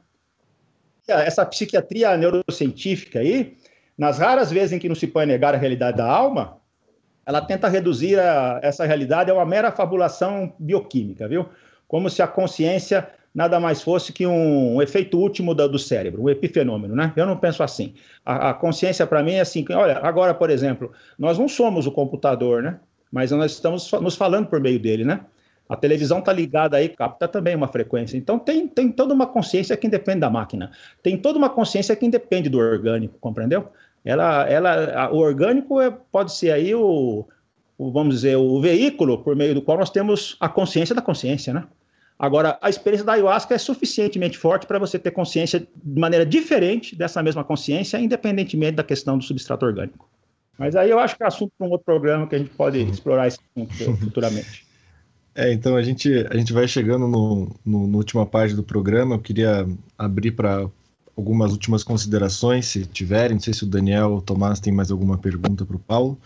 Essa 1.08 1.46
psiquiatria 1.46 2.18
neurocientífica 2.18 3.20
aí, 3.20 3.58
nas 3.98 4.18
raras 4.18 4.50
vezes 4.50 4.72
em 4.72 4.80
que 4.80 4.90
não 4.90 4.96
se 4.96 5.06
pode 5.06 5.28
negar 5.28 5.54
a 5.54 5.58
realidade 5.58 5.98
da 5.98 6.10
alma, 6.10 6.58
ela 7.26 7.42
tenta 7.42 7.68
reduzir 7.68 8.20
a, 8.20 8.60
essa 8.64 8.86
realidade 8.86 9.30
a 9.30 9.34
uma 9.34 9.46
mera 9.46 9.72
fabulação 9.72 10.54
bioquímica, 10.58 11.28
viu? 11.28 11.48
Como 11.88 12.10
se 12.10 12.22
a 12.22 12.28
consciência 12.28 13.08
nada 13.36 13.60
mais 13.60 13.82
fosse 13.82 14.14
que 14.14 14.26
um, 14.26 14.78
um 14.78 14.82
efeito 14.82 15.20
último 15.20 15.54
do, 15.54 15.78
cérebro, 15.78 16.24
um 16.24 16.30
epifenômeno, 16.30 16.96
né? 16.96 17.12
Eu 17.18 17.26
não 17.26 17.36
penso 17.36 17.62
assim. 17.62 17.94
A, 18.26 18.52
a 18.52 18.54
consciência 18.54 19.06
para 19.06 19.22
mim 19.22 19.34
é 19.34 19.42
assim, 19.42 19.66
olha, 19.72 20.00
agora, 20.00 20.34
por 20.34 20.50
exemplo, 20.50 20.94
nós 21.20 21.38
não 21.38 21.50
somos 21.50 21.86
o 21.86 21.92
computador, 21.92 22.64
né? 22.64 22.80
Mas 23.12 23.32
nós 23.32 23.54
estamos 23.54 23.92
nos 23.92 24.16
falando 24.16 24.48
por 24.48 24.60
meio 24.60 24.80
dele, 24.80 25.04
né? 25.04 25.22
A 25.68 25.76
televisão 25.76 26.20
está 26.20 26.32
ligada 26.32 26.78
aí, 26.78 26.90
capta 26.90 27.28
também 27.28 27.56
uma 27.56 27.68
frequência. 27.68 28.18
Então 28.18 28.38
tem, 28.38 28.68
tem 28.68 28.92
toda 28.92 29.14
uma 29.14 29.26
consciência 29.26 29.76
que 29.76 29.88
independe 29.88 30.20
da 30.20 30.30
máquina. 30.30 30.72
Tem 31.02 31.18
toda 31.18 31.40
uma 31.40 31.50
consciência 31.50 31.96
que 31.96 32.06
independe 32.06 32.50
do 32.50 32.60
orgânico, 32.60 33.18
compreendeu? 33.20 33.70
Ela, 34.04 34.48
ela, 34.48 35.12
o 35.12 35.18
orgânico 35.18 35.82
é, 35.82 35.90
pode 35.90 36.34
ser 36.34 36.52
aí 36.52 36.76
o, 36.76 37.26
o, 37.76 37.92
vamos 37.92 38.16
dizer, 38.16 38.36
o 38.36 38.62
veículo 38.62 39.24
por 39.24 39.36
meio 39.36 39.56
do 39.56 39.62
qual 39.62 39.80
nós 39.80 39.90
temos 39.90 40.38
a 40.40 40.48
consciência 40.48 40.94
da 40.94 41.02
consciência, 41.02 41.52
né? 41.52 41.64
Agora, 42.18 42.58
a 42.62 42.70
experiência 42.70 43.06
da 43.06 43.14
ayahuasca 43.14 43.56
é 43.56 43.58
suficientemente 43.58 44.38
forte 44.38 44.66
para 44.66 44.80
você 44.80 44.98
ter 44.98 45.12
consciência 45.12 45.60
de 45.60 46.00
maneira 46.00 46.26
diferente 46.26 46.96
dessa 46.96 47.22
mesma 47.22 47.44
consciência, 47.44 48.00
independentemente 48.00 48.74
da 48.74 48.84
questão 48.84 49.18
do 49.18 49.24
substrato 49.24 49.66
orgânico. 49.66 50.08
Mas 50.58 50.76
aí 50.76 50.90
eu 50.90 51.00
acho 51.00 51.18
que 51.18 51.24
é 51.24 51.28
assunto 51.28 51.52
para 51.58 51.68
um 51.68 51.72
outro 51.72 51.86
programa 51.86 52.28
que 52.28 52.36
a 52.36 52.38
gente 52.38 52.52
pode 52.52 52.80
uhum. 52.80 52.90
explorar 52.90 53.28
esse 53.28 53.40
assunto 53.56 53.98
futuramente. 53.98 54.66
É, 55.38 55.52
então 55.52 55.76
a 55.76 55.82
gente, 55.84 56.10
a 56.30 56.38
gente 56.38 56.54
vai 56.54 56.66
chegando 56.66 57.10
no, 57.10 57.54
no, 57.66 57.88
no 57.88 57.98
última 57.98 58.26
parte 58.26 58.56
do 58.56 58.64
programa. 58.64 59.16
Eu 59.16 59.20
queria 59.20 59.68
abrir 59.98 60.32
para 60.32 60.66
algumas 61.14 61.52
últimas 61.52 61.84
considerações, 61.84 62.68
se 62.68 62.86
tiverem. 62.86 63.34
Não 63.34 63.42
sei 63.42 63.54
se 63.54 63.66
o 63.66 63.68
Daniel 63.68 64.12
ou 64.12 64.18
o 64.20 64.22
Tomás 64.22 64.62
tem 64.62 64.72
mais 64.72 64.92
alguma 64.92 65.18
pergunta 65.18 65.66
para 65.66 65.76
o 65.76 65.80
Paulo. 65.80 66.18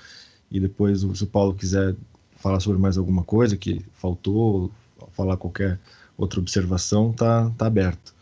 E 0.52 0.60
depois, 0.60 1.02
se 1.02 1.24
o 1.24 1.28
Paulo 1.28 1.56
quiser 1.56 1.96
falar 2.36 2.60
sobre 2.60 2.80
mais 2.80 3.00
alguma 3.00 3.24
coisa 3.24 3.58
que 3.58 3.84
faltou, 3.94 4.72
falar 5.12 5.38
qualquer 5.38 5.80
outra 6.18 6.40
observação, 6.40 7.12
tá, 7.12 7.52
tá 7.58 7.66
aberto. 7.66 8.14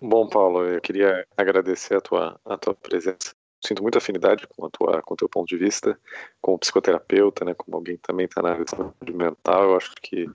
Bom, 0.00 0.28
Paulo, 0.28 0.62
eu 0.62 0.80
queria 0.80 1.26
agradecer 1.36 1.96
a 1.96 2.00
tua, 2.00 2.40
a 2.44 2.56
tua 2.56 2.74
presença. 2.74 3.34
Sinto 3.64 3.82
muita 3.82 3.98
afinidade 3.98 4.46
com 4.46 4.66
a 4.66 4.70
tua, 4.70 5.02
com 5.02 5.14
o 5.14 5.16
teu 5.16 5.28
ponto 5.28 5.48
de 5.48 5.56
vista, 5.56 5.98
como 6.40 6.58
psicoterapeuta, 6.58 7.44
né, 7.44 7.54
como 7.54 7.76
alguém 7.76 7.96
que 7.96 8.02
também 8.02 8.26
está 8.26 8.42
na 8.42 8.54
de 8.54 8.70
saúde 8.70 9.12
mental. 9.12 9.64
Eu 9.64 9.76
acho 9.76 9.92
que 10.02 10.26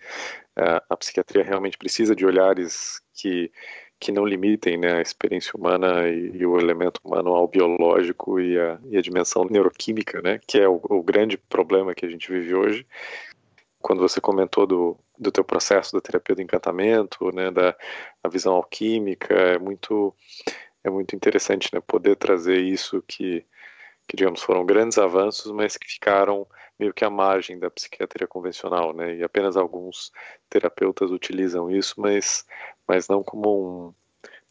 é, 0.58 0.82
a 0.90 0.98
psiquiatria 0.98 1.44
realmente 1.44 1.78
precisa 1.78 2.16
de 2.16 2.26
olhares 2.26 3.02
que 3.14 3.52
que 4.02 4.12
não 4.12 4.26
limitem 4.26 4.80
né, 4.80 4.98
a 4.98 5.02
experiência 5.02 5.52
humana 5.56 6.10
e, 6.10 6.32
e, 6.36 6.44
o 6.44 6.58
elemento 6.60 7.00
humano 7.04 7.36
ao 7.36 7.48
biológico 7.48 8.40
e 8.40 8.60
a, 8.60 8.80
e 8.90 8.98
a 8.98 9.02
dimensão 9.02 9.46
neuroquímica, 9.46 10.20
né, 10.24 10.40
que 10.48 10.58
é 10.58 10.68
o, 10.68 10.82
o, 10.90 11.04
grande 11.04 11.38
problema 11.38 11.94
que 11.94 12.04
a 12.04 12.10
gente 12.10 12.32
vive 12.32 12.56
hoje 12.56 12.84
quando 13.80 14.02
você 14.02 14.22
comentou 14.22 14.66
do, 14.66 14.98
do 15.18 15.32
teu 15.32 15.44
processo 15.44 15.94
da 15.94 16.02
terapia 16.02 16.36
do 16.36 16.42
encantamento, 16.42 17.32
né, 17.34 17.52
da 17.52 17.76
visão 18.30 18.54
alquímica, 18.54 19.34
é 19.34 19.60
muito 19.60 20.16
é 20.84 20.90
muito 20.90 21.16
interessante, 21.16 21.70
né, 21.74 21.82
poder 21.82 22.16
trazer 22.16 22.60
isso 22.60 23.02
que 23.08 23.46
que 24.08 24.18
digamos 24.18 24.42
foram 24.42 24.66
grandes 24.66 24.98
avanços, 24.98 25.52
mas 25.54 25.78
que 25.78 25.88
ficaram 25.88 26.46
meio 26.78 26.94
que 26.94 27.06
à 27.06 27.10
margem 27.10 27.58
da 27.60 27.70
psiquiatria 27.70 28.28
convencional, 28.28 28.94
né? 28.94 29.16
E 29.16 29.24
apenas 29.24 29.56
alguns 29.56 30.12
terapeutas 30.50 31.12
utilizam 31.12 31.70
isso, 31.72 31.96
mas 32.02 32.46
mas 32.88 33.08
não 33.08 33.24
como 33.24 33.88
um 33.90 33.94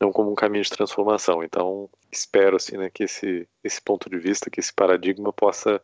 não 0.01 0.13
como 0.13 0.31
um 0.33 0.35
caminho 0.35 0.65
de 0.65 0.71
transformação. 0.71 1.43
Então, 1.45 1.91
espero 2.11 2.57
assim, 2.57 2.79
né, 2.79 2.91
que 2.91 3.05
esse 3.05 3.49
esse 3.63 3.83
ponto 3.83 4.09
de 4.09 4.19
vista, 4.19 4.51
que 4.51 4.61
esse 4.61 4.73
paradigma 4.73 5.33
possa 5.33 5.83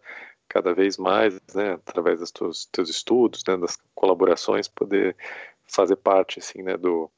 cada 0.48 0.72
vez 0.74 0.96
mais, 0.96 1.34
né, 1.54 1.72
através 1.74 2.20
dos 2.20 2.30
teus, 2.32 2.66
teus 2.66 2.88
estudos, 2.88 3.42
né, 3.46 3.56
das 3.56 3.76
colaborações, 3.94 4.68
poder 4.68 5.16
fazer 5.66 5.96
parte, 5.96 6.38
assim, 6.38 6.62
né, 6.62 6.76
do, 6.76 7.10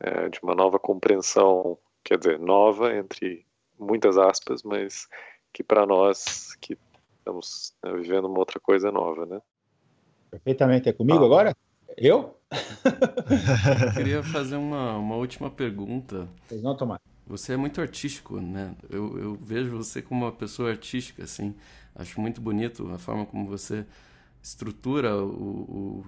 é, 0.00 0.28
de 0.28 0.40
uma 0.42 0.54
nova 0.54 0.78
compreensão, 0.78 1.78
quer 2.04 2.18
dizer, 2.18 2.38
nova 2.38 2.94
entre 2.94 3.46
muitas 3.78 4.16
aspas, 4.16 4.62
mas 4.62 5.08
que 5.52 5.62
para 5.62 5.86
nós 5.86 6.56
que 6.60 6.78
estamos 7.18 7.74
né, 7.82 7.92
vivendo 7.94 8.26
uma 8.26 8.38
outra 8.38 8.58
coisa 8.58 8.90
nova, 8.90 9.26
né? 9.26 9.40
Perfeitamente. 10.30 10.88
É 10.88 10.92
comigo 10.92 11.22
ah. 11.22 11.26
agora? 11.26 11.56
Eu? 11.96 12.36
Eu 12.50 13.92
queria 13.94 14.22
fazer 14.22 14.56
uma, 14.56 14.96
uma 14.96 15.16
última 15.16 15.50
pergunta. 15.50 16.28
Vocês 16.46 16.62
não 16.62 16.76
tomar. 16.76 17.00
Você 17.26 17.52
é 17.52 17.56
muito 17.56 17.80
artístico, 17.80 18.40
né? 18.40 18.74
Eu, 18.90 19.18
eu 19.18 19.34
vejo 19.34 19.76
você 19.76 20.02
como 20.02 20.24
uma 20.24 20.32
pessoa 20.32 20.70
artística, 20.70 21.22
assim. 21.22 21.54
Acho 21.94 22.20
muito 22.20 22.40
bonito 22.40 22.90
a 22.92 22.98
forma 22.98 23.26
como 23.26 23.46
você 23.46 23.86
estrutura 24.42 25.16
o, 25.16 26.02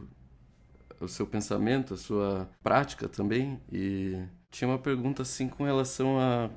o, 1.00 1.04
o 1.04 1.08
seu 1.08 1.26
pensamento, 1.26 1.94
a 1.94 1.96
sua 1.96 2.48
prática 2.62 3.08
também. 3.08 3.60
E 3.70 4.18
tinha 4.54 4.68
uma 4.68 4.78
pergunta 4.78 5.22
assim 5.22 5.48
com 5.48 5.64
relação 5.64 6.18
a 6.18 6.48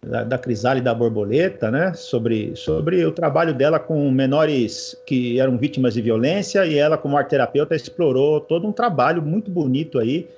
da, 0.07 0.23
da 0.25 0.39
Crisálida 0.39 0.95
Borboleta, 0.95 1.71
né, 1.71 1.93
sobre, 1.95 2.55
sobre 2.55 3.05
o 3.05 3.13
trabalho 3.13 3.53
dela 3.53 3.79
com 3.79 4.11
menores 4.11 4.97
que 5.05 5.41
eram 5.41 5.59
vítimas 5.59 5.95
de 5.95 6.01
violência 6.01 6.65
e 6.65 6.79
ela, 6.79 6.97
como 6.97 7.17
arte 7.17 7.31
terapeuta, 7.31 7.75
explorou 7.75 8.41
todo 8.41 8.67
um 8.67 8.73
trabalho 8.73 9.21
muito 9.21 9.51
bonito 9.51 9.99
aí 9.99 10.29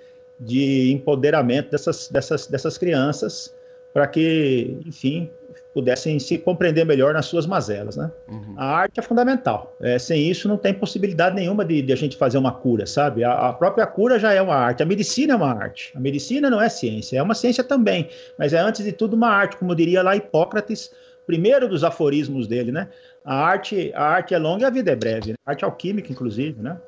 de 0.40 0.90
empoderamento 0.92 1.70
dessas, 1.70 2.08
dessas, 2.08 2.46
dessas 2.46 2.78
crianças 2.78 3.52
para 3.92 4.06
que, 4.06 4.78
enfim, 4.86 5.30
pudessem 5.72 6.18
se 6.18 6.38
compreender 6.38 6.84
melhor 6.84 7.14
nas 7.14 7.26
suas 7.26 7.46
mazelas, 7.46 7.96
né? 7.96 8.10
Uhum. 8.28 8.54
A 8.56 8.64
arte 8.64 8.98
é 8.98 9.02
fundamental. 9.02 9.76
É, 9.80 9.98
sem 9.98 10.28
isso 10.28 10.48
não 10.48 10.56
tem 10.56 10.74
possibilidade 10.74 11.36
nenhuma 11.36 11.64
de, 11.64 11.82
de 11.82 11.92
a 11.92 11.96
gente 11.96 12.16
fazer 12.16 12.38
uma 12.38 12.52
cura, 12.52 12.86
sabe? 12.86 13.22
A, 13.22 13.48
a, 13.48 13.52
própria 13.52 13.86
cura 13.86 14.18
já 14.18 14.32
é 14.32 14.42
uma 14.42 14.56
arte. 14.56 14.82
A 14.82 14.86
medicina 14.86 15.34
é 15.34 15.36
uma 15.36 15.52
arte. 15.52 15.92
A 15.94 16.00
medicina 16.00 16.50
não 16.50 16.60
é 16.60 16.68
ciência, 16.68 17.18
é 17.18 17.22
uma 17.22 17.34
ciência 17.34 17.62
também, 17.62 18.08
mas 18.38 18.52
é 18.52 18.58
antes 18.58 18.84
de 18.84 18.92
tudo 18.92 19.14
uma 19.14 19.28
arte, 19.28 19.56
como 19.56 19.74
diria 19.74 20.02
lá 20.02 20.16
Hipócrates, 20.16 20.90
primeiro 21.26 21.68
dos 21.68 21.84
aforismos 21.84 22.48
dele, 22.48 22.72
né? 22.72 22.88
A 23.24 23.34
arte, 23.34 23.92
a 23.94 24.04
arte 24.04 24.34
é 24.34 24.38
longa 24.38 24.62
e 24.62 24.66
a 24.66 24.70
vida 24.70 24.90
é 24.90 24.96
breve. 24.96 25.30
Né? 25.30 25.36
A 25.44 25.50
arte 25.50 25.64
alquímica, 25.64 26.10
inclusive, 26.10 26.60
né? 26.60 26.78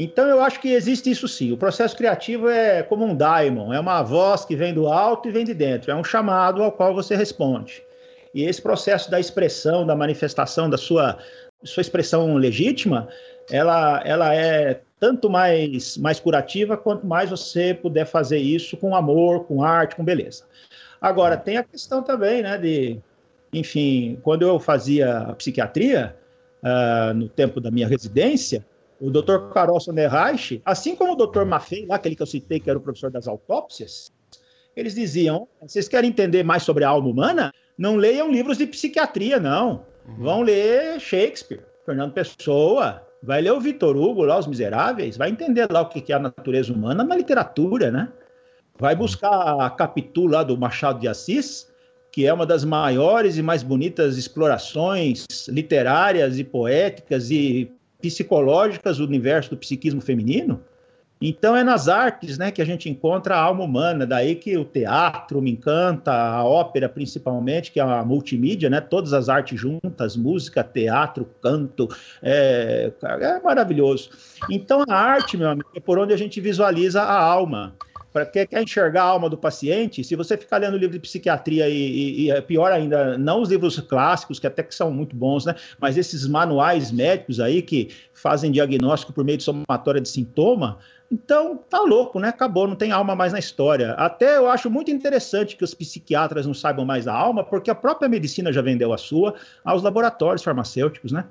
Então 0.00 0.28
eu 0.28 0.40
acho 0.40 0.60
que 0.60 0.72
existe 0.72 1.10
isso 1.10 1.26
sim. 1.26 1.50
O 1.50 1.56
processo 1.56 1.96
criativo 1.96 2.48
é 2.48 2.84
como 2.84 3.04
um 3.04 3.16
daimon, 3.16 3.72
é 3.72 3.80
uma 3.80 4.00
voz 4.00 4.44
que 4.44 4.54
vem 4.54 4.72
do 4.72 4.86
alto 4.86 5.28
e 5.28 5.32
vem 5.32 5.44
de 5.44 5.52
dentro, 5.52 5.90
é 5.90 5.96
um 5.96 6.04
chamado 6.04 6.62
ao 6.62 6.70
qual 6.70 6.94
você 6.94 7.16
responde. 7.16 7.82
E 8.32 8.44
esse 8.44 8.62
processo 8.62 9.10
da 9.10 9.18
expressão, 9.18 9.84
da 9.84 9.96
manifestação 9.96 10.70
da 10.70 10.78
sua, 10.78 11.18
sua 11.64 11.80
expressão 11.80 12.36
legítima, 12.36 13.08
ela, 13.50 14.00
ela 14.04 14.32
é 14.32 14.82
tanto 15.00 15.28
mais, 15.28 15.96
mais 15.96 16.20
curativa 16.20 16.76
quanto 16.76 17.04
mais 17.04 17.30
você 17.30 17.74
puder 17.74 18.06
fazer 18.06 18.38
isso 18.38 18.76
com 18.76 18.94
amor, 18.94 19.46
com 19.46 19.64
arte, 19.64 19.96
com 19.96 20.04
beleza. 20.04 20.44
Agora, 21.00 21.36
tem 21.36 21.56
a 21.56 21.64
questão 21.64 22.04
também, 22.04 22.42
né, 22.42 22.56
de, 22.56 23.00
enfim, 23.52 24.16
quando 24.22 24.42
eu 24.42 24.60
fazia 24.60 25.34
psiquiatria, 25.36 26.14
uh, 26.62 27.14
no 27.14 27.28
tempo 27.28 27.60
da 27.60 27.70
minha 27.70 27.88
residência, 27.88 28.64
o 29.00 29.10
Dr. 29.10 29.50
Carol 29.52 29.80
Sonderreich, 29.80 30.60
assim 30.64 30.96
como 30.96 31.12
o 31.12 31.26
Dr. 31.26 31.44
Maffei, 31.44 31.86
lá 31.86 31.96
aquele 31.96 32.16
que 32.16 32.22
eu 32.22 32.26
citei, 32.26 32.58
que 32.58 32.68
era 32.68 32.78
o 32.78 32.82
professor 32.82 33.10
das 33.10 33.28
autópsias, 33.28 34.12
eles 34.76 34.94
diziam: 34.94 35.48
vocês 35.60 35.88
querem 35.88 36.10
entender 36.10 36.42
mais 36.42 36.62
sobre 36.62 36.84
a 36.84 36.88
alma 36.88 37.08
humana? 37.08 37.52
Não 37.76 37.96
leiam 37.96 38.30
livros 38.30 38.58
de 38.58 38.66
psiquiatria, 38.66 39.38
não. 39.38 39.86
Uhum. 40.06 40.16
Vão 40.18 40.42
ler 40.42 41.00
Shakespeare, 41.00 41.64
Fernando 41.84 42.12
Pessoa, 42.12 43.02
vai 43.22 43.40
ler 43.40 43.52
o 43.52 43.60
Vitor 43.60 43.96
Hugo 43.96 44.24
lá, 44.24 44.38
Os 44.38 44.46
Miseráveis, 44.46 45.16
vai 45.16 45.30
entender 45.30 45.70
lá 45.70 45.82
o 45.82 45.88
que 45.88 46.12
é 46.12 46.16
a 46.16 46.18
natureza 46.18 46.72
humana 46.72 47.04
na 47.04 47.16
literatura, 47.16 47.90
né? 47.90 48.08
Vai 48.78 48.94
buscar 48.94 49.60
a 49.60 49.70
Capitu 49.70 50.26
lá 50.26 50.42
do 50.42 50.56
Machado 50.56 51.00
de 51.00 51.08
Assis, 51.08 51.68
que 52.12 52.26
é 52.26 52.32
uma 52.32 52.46
das 52.46 52.64
maiores 52.64 53.36
e 53.36 53.42
mais 53.42 53.62
bonitas 53.62 54.16
explorações 54.16 55.26
literárias 55.48 56.38
e 56.38 56.44
poéticas 56.44 57.30
e 57.30 57.72
psicológicas 58.00 58.98
do 58.98 59.04
universo 59.04 59.50
do 59.50 59.56
psiquismo 59.56 60.00
feminino. 60.00 60.62
Então 61.20 61.56
é 61.56 61.64
nas 61.64 61.88
artes, 61.88 62.38
né, 62.38 62.52
que 62.52 62.62
a 62.62 62.64
gente 62.64 62.88
encontra 62.88 63.34
a 63.34 63.40
alma 63.40 63.64
humana, 63.64 64.06
daí 64.06 64.36
que 64.36 64.56
o 64.56 64.64
teatro 64.64 65.42
me 65.42 65.50
encanta, 65.50 66.12
a 66.12 66.44
ópera 66.44 66.88
principalmente, 66.88 67.72
que 67.72 67.80
é 67.80 67.82
a 67.82 68.04
multimídia, 68.04 68.70
né, 68.70 68.80
todas 68.80 69.12
as 69.12 69.28
artes 69.28 69.58
juntas, 69.58 70.16
música, 70.16 70.62
teatro, 70.62 71.28
canto, 71.42 71.88
é, 72.22 72.92
é 73.02 73.40
maravilhoso. 73.40 74.10
Então 74.48 74.84
a 74.88 74.94
arte, 74.94 75.36
meu 75.36 75.50
amigo, 75.50 75.68
é 75.74 75.80
por 75.80 75.98
onde 75.98 76.14
a 76.14 76.16
gente 76.16 76.40
visualiza 76.40 77.02
a 77.02 77.20
alma. 77.20 77.74
Para 78.12 78.24
quem 78.26 78.46
quer 78.46 78.62
enxergar 78.62 79.02
a 79.02 79.06
alma 79.06 79.28
do 79.28 79.36
paciente, 79.36 80.02
se 80.02 80.16
você 80.16 80.36
ficar 80.36 80.58
lendo 80.58 80.76
livro 80.76 80.94
de 80.94 81.00
psiquiatria 81.00 81.68
e, 81.68 81.74
e, 81.74 82.22
e, 82.22 82.30
é 82.30 82.40
pior 82.40 82.72
ainda, 82.72 83.18
não 83.18 83.42
os 83.42 83.50
livros 83.50 83.78
clássicos, 83.80 84.38
que 84.38 84.46
até 84.46 84.62
que 84.62 84.74
são 84.74 84.90
muito 84.90 85.14
bons, 85.14 85.44
né? 85.44 85.54
Mas 85.78 85.96
esses 85.96 86.26
manuais 86.26 86.90
médicos 86.90 87.38
aí 87.38 87.60
que 87.60 87.90
fazem 88.14 88.50
diagnóstico 88.50 89.12
por 89.12 89.24
meio 89.24 89.38
de 89.38 89.44
somatória 89.44 90.00
de 90.00 90.08
sintoma, 90.08 90.78
então, 91.10 91.56
tá 91.56 91.80
louco, 91.80 92.20
né? 92.20 92.28
Acabou, 92.28 92.68
não 92.68 92.76
tem 92.76 92.92
alma 92.92 93.16
mais 93.16 93.32
na 93.32 93.38
história. 93.38 93.92
Até 93.92 94.36
eu 94.36 94.48
acho 94.48 94.68
muito 94.68 94.90
interessante 94.90 95.56
que 95.56 95.64
os 95.64 95.72
psiquiatras 95.72 96.46
não 96.46 96.52
saibam 96.52 96.84
mais 96.84 97.06
da 97.06 97.14
alma, 97.14 97.42
porque 97.42 97.70
a 97.70 97.74
própria 97.74 98.08
medicina 98.08 98.52
já 98.52 98.60
vendeu 98.60 98.92
a 98.92 98.98
sua 98.98 99.34
aos 99.64 99.82
laboratórios 99.82 100.42
farmacêuticos, 100.42 101.10
né? 101.10 101.24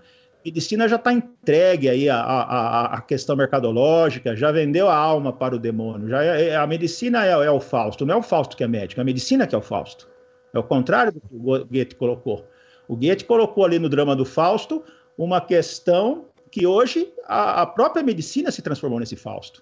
Medicina 0.48 0.88
já 0.88 0.96
está 0.96 1.12
entregue 1.12 1.90
aí 1.90 2.10
a, 2.10 2.18
a, 2.22 2.86
a, 2.96 3.02
questão 3.02 3.36
mercadológica, 3.36 4.34
já 4.34 4.50
vendeu 4.50 4.88
a 4.88 4.96
alma 4.96 5.34
para 5.34 5.54
o 5.54 5.60
demônio. 5.60 6.08
Já 6.08 6.24
é, 6.24 6.48
é, 6.48 6.56
a 6.56 6.66
medicina 6.66 7.26
é, 7.26 7.32
é, 7.32 7.52
o 7.52 7.60
Fausto, 7.60 8.06
não 8.06 8.16
é 8.16 8.18
o 8.18 8.22
Fausto 8.22 8.56
que 8.56 8.64
é 8.64 8.68
médico, 8.68 9.02
é 9.02 9.04
a 9.04 9.06
medicina 9.06 9.46
que 9.46 9.54
é 9.54 9.58
o 9.58 9.62
Fausto. 9.62 10.08
É 10.54 10.58
o 10.58 10.64
contrário 10.64 11.12
do 11.12 11.20
que 11.20 11.28
o 11.36 11.66
Goethe 11.66 11.96
colocou. 11.96 12.48
O 12.88 12.96
Goethe 12.96 13.26
colocou 13.26 13.66
ali 13.66 13.78
no 13.78 13.90
drama 13.90 14.16
do 14.16 14.24
Fausto 14.24 14.86
uma 15.18 15.42
questão 15.42 16.28
que 16.50 16.66
hoje 16.66 17.12
a, 17.26 17.64
a 17.64 17.66
própria 17.66 18.02
medicina 18.02 18.50
se 18.50 18.62
transformou 18.62 19.02
nesse 19.02 19.18
Fausto. 19.18 19.62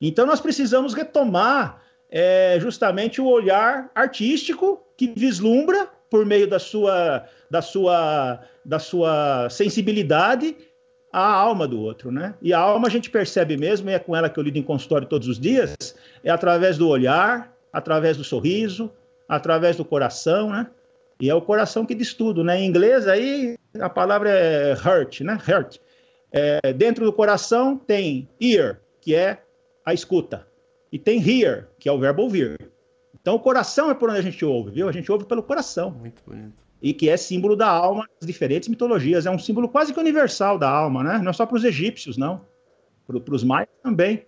Então 0.00 0.24
nós 0.24 0.40
precisamos 0.40 0.94
retomar 0.94 1.82
é, 2.10 2.56
justamente 2.60 3.20
o 3.20 3.26
olhar 3.26 3.90
artístico 3.94 4.80
que 4.96 5.12
vislumbra 5.14 5.90
por 6.14 6.24
meio 6.24 6.46
da 6.46 6.60
sua, 6.60 7.24
da 7.50 7.60
sua, 7.60 8.38
da 8.64 8.78
sua 8.78 9.50
sensibilidade 9.50 10.56
a 11.12 11.26
alma 11.26 11.66
do 11.66 11.80
outro, 11.80 12.12
né? 12.12 12.36
E 12.40 12.52
a 12.52 12.58
alma 12.60 12.86
a 12.86 12.90
gente 12.90 13.10
percebe 13.10 13.56
mesmo, 13.56 13.90
e 13.90 13.94
é 13.94 13.98
com 13.98 14.14
ela 14.14 14.30
que 14.30 14.38
eu 14.38 14.44
lido 14.44 14.56
em 14.56 14.62
consultório 14.62 15.08
todos 15.08 15.26
os 15.26 15.40
dias, 15.40 15.74
é 16.22 16.30
através 16.30 16.78
do 16.78 16.88
olhar, 16.88 17.52
através 17.72 18.16
do 18.16 18.22
sorriso, 18.22 18.92
através 19.28 19.74
do 19.74 19.84
coração, 19.84 20.50
né? 20.50 20.68
E 21.20 21.28
é 21.28 21.34
o 21.34 21.42
coração 21.42 21.84
que 21.84 21.96
diz 21.96 22.14
tudo, 22.14 22.44
né? 22.44 22.60
Em 22.60 22.66
inglês 22.68 23.08
aí 23.08 23.56
a 23.80 23.90
palavra 23.90 24.30
é 24.30 24.72
heart, 24.72 25.22
né? 25.22 25.36
Heart. 25.48 25.78
É, 26.30 26.72
dentro 26.72 27.04
do 27.04 27.12
coração 27.12 27.76
tem 27.76 28.28
ear, 28.40 28.80
que 29.00 29.16
é 29.16 29.38
a 29.84 29.92
escuta. 29.92 30.46
E 30.92 30.96
tem 30.96 31.20
hear, 31.20 31.66
que 31.76 31.88
é 31.88 31.92
o 31.92 31.98
verbo 31.98 32.22
ouvir. 32.22 32.56
Então 33.24 33.36
o 33.36 33.40
coração 33.40 33.90
é 33.90 33.94
por 33.94 34.10
onde 34.10 34.18
a 34.18 34.22
gente 34.22 34.44
ouve, 34.44 34.70
viu? 34.70 34.86
A 34.86 34.92
gente 34.92 35.10
ouve 35.10 35.24
pelo 35.24 35.42
coração. 35.42 35.90
Muito 35.92 36.22
bonito. 36.26 36.52
E 36.82 36.92
que 36.92 37.08
é 37.08 37.16
símbolo 37.16 37.56
da 37.56 37.66
alma 37.66 38.06
das 38.20 38.26
diferentes 38.26 38.68
mitologias. 38.68 39.24
É 39.24 39.30
um 39.30 39.38
símbolo 39.38 39.66
quase 39.66 39.94
que 39.94 39.98
universal 39.98 40.58
da 40.58 40.68
alma, 40.68 41.02
né? 41.02 41.18
Não 41.22 41.30
é 41.30 41.32
só 41.32 41.46
para 41.46 41.56
os 41.56 41.64
egípcios, 41.64 42.18
não. 42.18 42.42
Para 43.06 43.34
os 43.34 43.42
maias 43.42 43.70
também. 43.82 44.26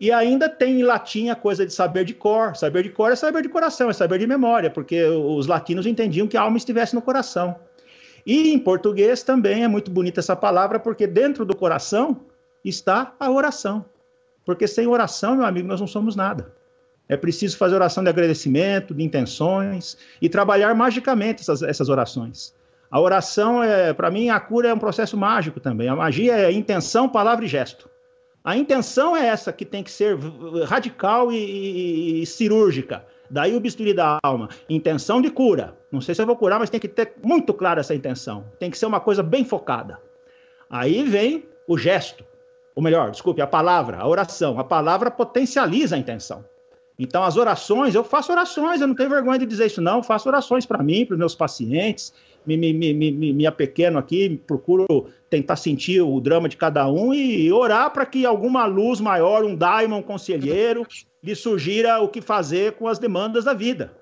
E 0.00 0.10
ainda 0.10 0.48
tem 0.48 0.80
em 0.80 0.82
latim 0.82 1.28
a 1.28 1.36
coisa 1.36 1.66
de 1.66 1.74
saber 1.74 2.06
de 2.06 2.14
cor. 2.14 2.56
Saber 2.56 2.82
de 2.82 2.88
cor 2.88 3.12
é 3.12 3.16
saber 3.16 3.42
de 3.42 3.50
coração, 3.50 3.90
é 3.90 3.92
saber 3.92 4.18
de 4.18 4.26
memória, 4.26 4.70
porque 4.70 5.04
os 5.04 5.46
latinos 5.46 5.84
entendiam 5.84 6.26
que 6.26 6.38
a 6.38 6.40
alma 6.40 6.56
estivesse 6.56 6.94
no 6.94 7.02
coração. 7.02 7.54
E 8.24 8.54
em 8.54 8.58
português 8.58 9.22
também 9.22 9.64
é 9.64 9.68
muito 9.68 9.90
bonita 9.90 10.20
essa 10.20 10.34
palavra, 10.34 10.80
porque 10.80 11.06
dentro 11.06 11.44
do 11.44 11.54
coração 11.54 12.24
está 12.64 13.14
a 13.20 13.30
oração. 13.30 13.84
Porque 14.46 14.66
sem 14.66 14.86
oração, 14.86 15.36
meu 15.36 15.44
amigo, 15.44 15.68
nós 15.68 15.78
não 15.78 15.86
somos 15.86 16.16
nada. 16.16 16.58
É 17.10 17.16
preciso 17.16 17.58
fazer 17.58 17.74
oração 17.74 18.04
de 18.04 18.08
agradecimento, 18.08 18.94
de 18.94 19.02
intenções 19.02 19.98
e 20.22 20.28
trabalhar 20.28 20.72
magicamente 20.74 21.42
essas, 21.42 21.60
essas 21.60 21.88
orações. 21.88 22.54
A 22.88 23.00
oração, 23.00 23.62
é, 23.62 23.92
para 23.92 24.10
mim, 24.12 24.30
a 24.30 24.38
cura 24.38 24.68
é 24.68 24.74
um 24.74 24.78
processo 24.78 25.16
mágico 25.16 25.58
também. 25.58 25.88
A 25.88 25.96
magia 25.96 26.36
é 26.36 26.52
intenção, 26.52 27.08
palavra 27.08 27.44
e 27.44 27.48
gesto. 27.48 27.90
A 28.44 28.56
intenção 28.56 29.16
é 29.16 29.26
essa 29.26 29.52
que 29.52 29.64
tem 29.64 29.82
que 29.82 29.90
ser 29.90 30.16
radical 30.66 31.32
e, 31.32 31.36
e, 31.36 32.22
e 32.22 32.26
cirúrgica. 32.26 33.04
Daí 33.28 33.56
o 33.56 33.60
bisturi 33.60 33.92
da 33.92 34.18
alma. 34.22 34.48
Intenção 34.68 35.20
de 35.20 35.30
cura. 35.30 35.76
Não 35.90 36.00
sei 36.00 36.14
se 36.14 36.22
eu 36.22 36.26
vou 36.26 36.36
curar, 36.36 36.60
mas 36.60 36.70
tem 36.70 36.78
que 36.78 36.88
ter 36.88 37.14
muito 37.22 37.52
clara 37.52 37.80
essa 37.80 37.94
intenção. 37.94 38.44
Tem 38.58 38.70
que 38.70 38.78
ser 38.78 38.86
uma 38.86 39.00
coisa 39.00 39.20
bem 39.20 39.44
focada. 39.44 39.98
Aí 40.70 41.02
vem 41.02 41.44
o 41.66 41.76
gesto 41.76 42.24
ou 42.74 42.82
melhor, 42.82 43.10
desculpe, 43.10 43.42
a 43.42 43.46
palavra, 43.46 43.98
a 43.98 44.06
oração. 44.06 44.58
A 44.58 44.64
palavra 44.64 45.10
potencializa 45.10 45.96
a 45.96 45.98
intenção. 45.98 46.44
Então, 47.02 47.24
as 47.24 47.38
orações, 47.38 47.94
eu 47.94 48.04
faço 48.04 48.30
orações, 48.30 48.78
eu 48.78 48.86
não 48.86 48.94
tenho 48.94 49.08
vergonha 49.08 49.38
de 49.38 49.46
dizer 49.46 49.64
isso, 49.64 49.80
não. 49.80 49.96
Eu 49.96 50.02
faço 50.02 50.28
orações 50.28 50.66
para 50.66 50.82
mim, 50.82 51.06
para 51.06 51.14
os 51.14 51.18
meus 51.18 51.34
pacientes, 51.34 52.12
me, 52.44 52.58
me, 52.58 52.74
me, 52.74 52.92
me, 52.92 53.32
me 53.32 53.46
apequeno 53.46 53.98
aqui, 53.98 54.38
procuro 54.46 54.86
tentar 55.30 55.56
sentir 55.56 56.02
o 56.02 56.20
drama 56.20 56.46
de 56.46 56.58
cada 56.58 56.86
um 56.90 57.14
e 57.14 57.50
orar 57.50 57.90
para 57.90 58.04
que 58.04 58.26
alguma 58.26 58.66
luz 58.66 59.00
maior, 59.00 59.42
um 59.44 59.56
daimon 59.56 60.02
conselheiro, 60.02 60.86
lhe 61.24 61.34
sugira 61.34 62.00
o 62.00 62.08
que 62.08 62.20
fazer 62.20 62.72
com 62.72 62.86
as 62.86 62.98
demandas 62.98 63.44
da 63.44 63.54
vida. 63.54 63.96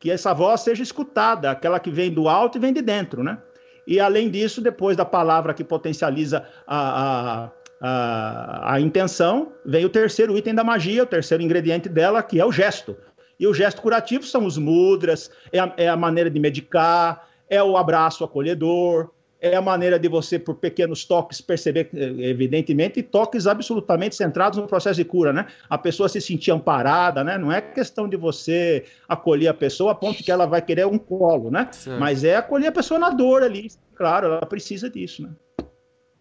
Que 0.00 0.10
essa 0.10 0.34
voz 0.34 0.62
seja 0.62 0.82
escutada, 0.82 1.48
aquela 1.48 1.78
que 1.78 1.92
vem 1.92 2.10
do 2.10 2.28
alto 2.28 2.58
e 2.58 2.60
vem 2.60 2.72
de 2.72 2.82
dentro, 2.82 3.22
né? 3.22 3.38
E 3.86 4.00
além 4.00 4.28
disso, 4.28 4.60
depois 4.60 4.96
da 4.96 5.04
palavra 5.04 5.54
que 5.54 5.62
potencializa 5.62 6.44
a, 6.66 7.44
a 7.44 7.50
a, 7.80 8.74
a 8.74 8.80
intenção, 8.80 9.52
vem 9.64 9.84
o 9.84 9.88
terceiro 9.88 10.36
item 10.36 10.54
da 10.54 10.62
magia, 10.62 11.02
o 11.02 11.06
terceiro 11.06 11.42
ingrediente 11.42 11.88
dela, 11.88 12.22
que 12.22 12.38
é 12.38 12.44
o 12.44 12.52
gesto. 12.52 12.96
E 13.38 13.46
o 13.46 13.54
gesto 13.54 13.80
curativo 13.80 14.24
são 14.24 14.44
os 14.44 14.58
mudras, 14.58 15.30
é 15.50 15.58
a, 15.58 15.72
é 15.76 15.88
a 15.88 15.96
maneira 15.96 16.30
de 16.30 16.38
medicar, 16.38 17.26
é 17.48 17.62
o 17.62 17.76
abraço 17.76 18.22
acolhedor, 18.22 19.10
é 19.40 19.56
a 19.56 19.62
maneira 19.62 19.98
de 19.98 20.06
você, 20.06 20.38
por 20.38 20.56
pequenos 20.56 21.06
toques, 21.06 21.40
perceber, 21.40 21.88
evidentemente, 21.94 23.02
toques 23.02 23.46
absolutamente 23.46 24.14
centrados 24.14 24.58
no 24.58 24.66
processo 24.66 24.96
de 24.96 25.04
cura, 25.04 25.32
né? 25.32 25.46
A 25.68 25.78
pessoa 25.78 26.10
se 26.10 26.20
sentir 26.20 26.50
amparada, 26.50 27.24
né? 27.24 27.38
Não 27.38 27.50
é 27.50 27.62
questão 27.62 28.06
de 28.06 28.18
você 28.18 28.84
acolher 29.08 29.48
a 29.48 29.54
pessoa 29.54 29.92
a 29.92 29.94
ponto 29.94 30.22
que 30.22 30.30
ela 30.30 30.44
vai 30.44 30.60
querer 30.60 30.86
um 30.86 30.98
colo, 30.98 31.50
né? 31.50 31.70
Mas 31.98 32.22
é 32.22 32.36
acolher 32.36 32.66
a 32.66 32.72
pessoa 32.72 33.00
na 33.00 33.08
dor 33.08 33.42
ali. 33.42 33.68
Claro, 33.94 34.26
ela 34.26 34.44
precisa 34.44 34.90
disso, 34.90 35.22
né? 35.22 35.30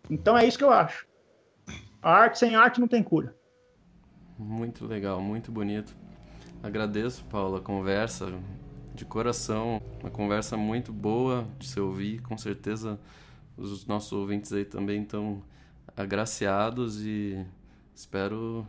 Então 0.10 0.38
é 0.38 0.48
isso 0.48 0.58
que 0.58 0.64
eu 0.64 0.72
acho. 0.72 1.09
A 2.02 2.12
arte 2.12 2.40
sem 2.40 2.56
arte 2.56 2.80
não 2.80 2.88
tem 2.88 3.04
cura. 3.04 3.36
Muito 4.38 4.86
legal, 4.86 5.20
muito 5.22 5.52
bonito. 5.52 5.94
Agradeço, 6.64 7.26
Paulo, 7.26 7.58
a 7.58 7.62
conversa 7.62 8.32
de 8.96 9.04
coração, 9.04 9.82
uma 10.02 10.10
conversa 10.10 10.56
muito 10.56 10.94
boa 10.94 11.46
de 11.58 11.68
se 11.68 11.80
ouvir. 11.80 12.22
Com 12.22 12.38
certeza 12.38 13.00
os 13.58 13.86
nossos 13.86 14.14
ouvintes 14.14 14.54
aí 14.54 14.64
também 14.64 15.02
estão 15.02 15.42
agraciados 15.96 17.06
e 17.06 17.46
espero 17.94 18.66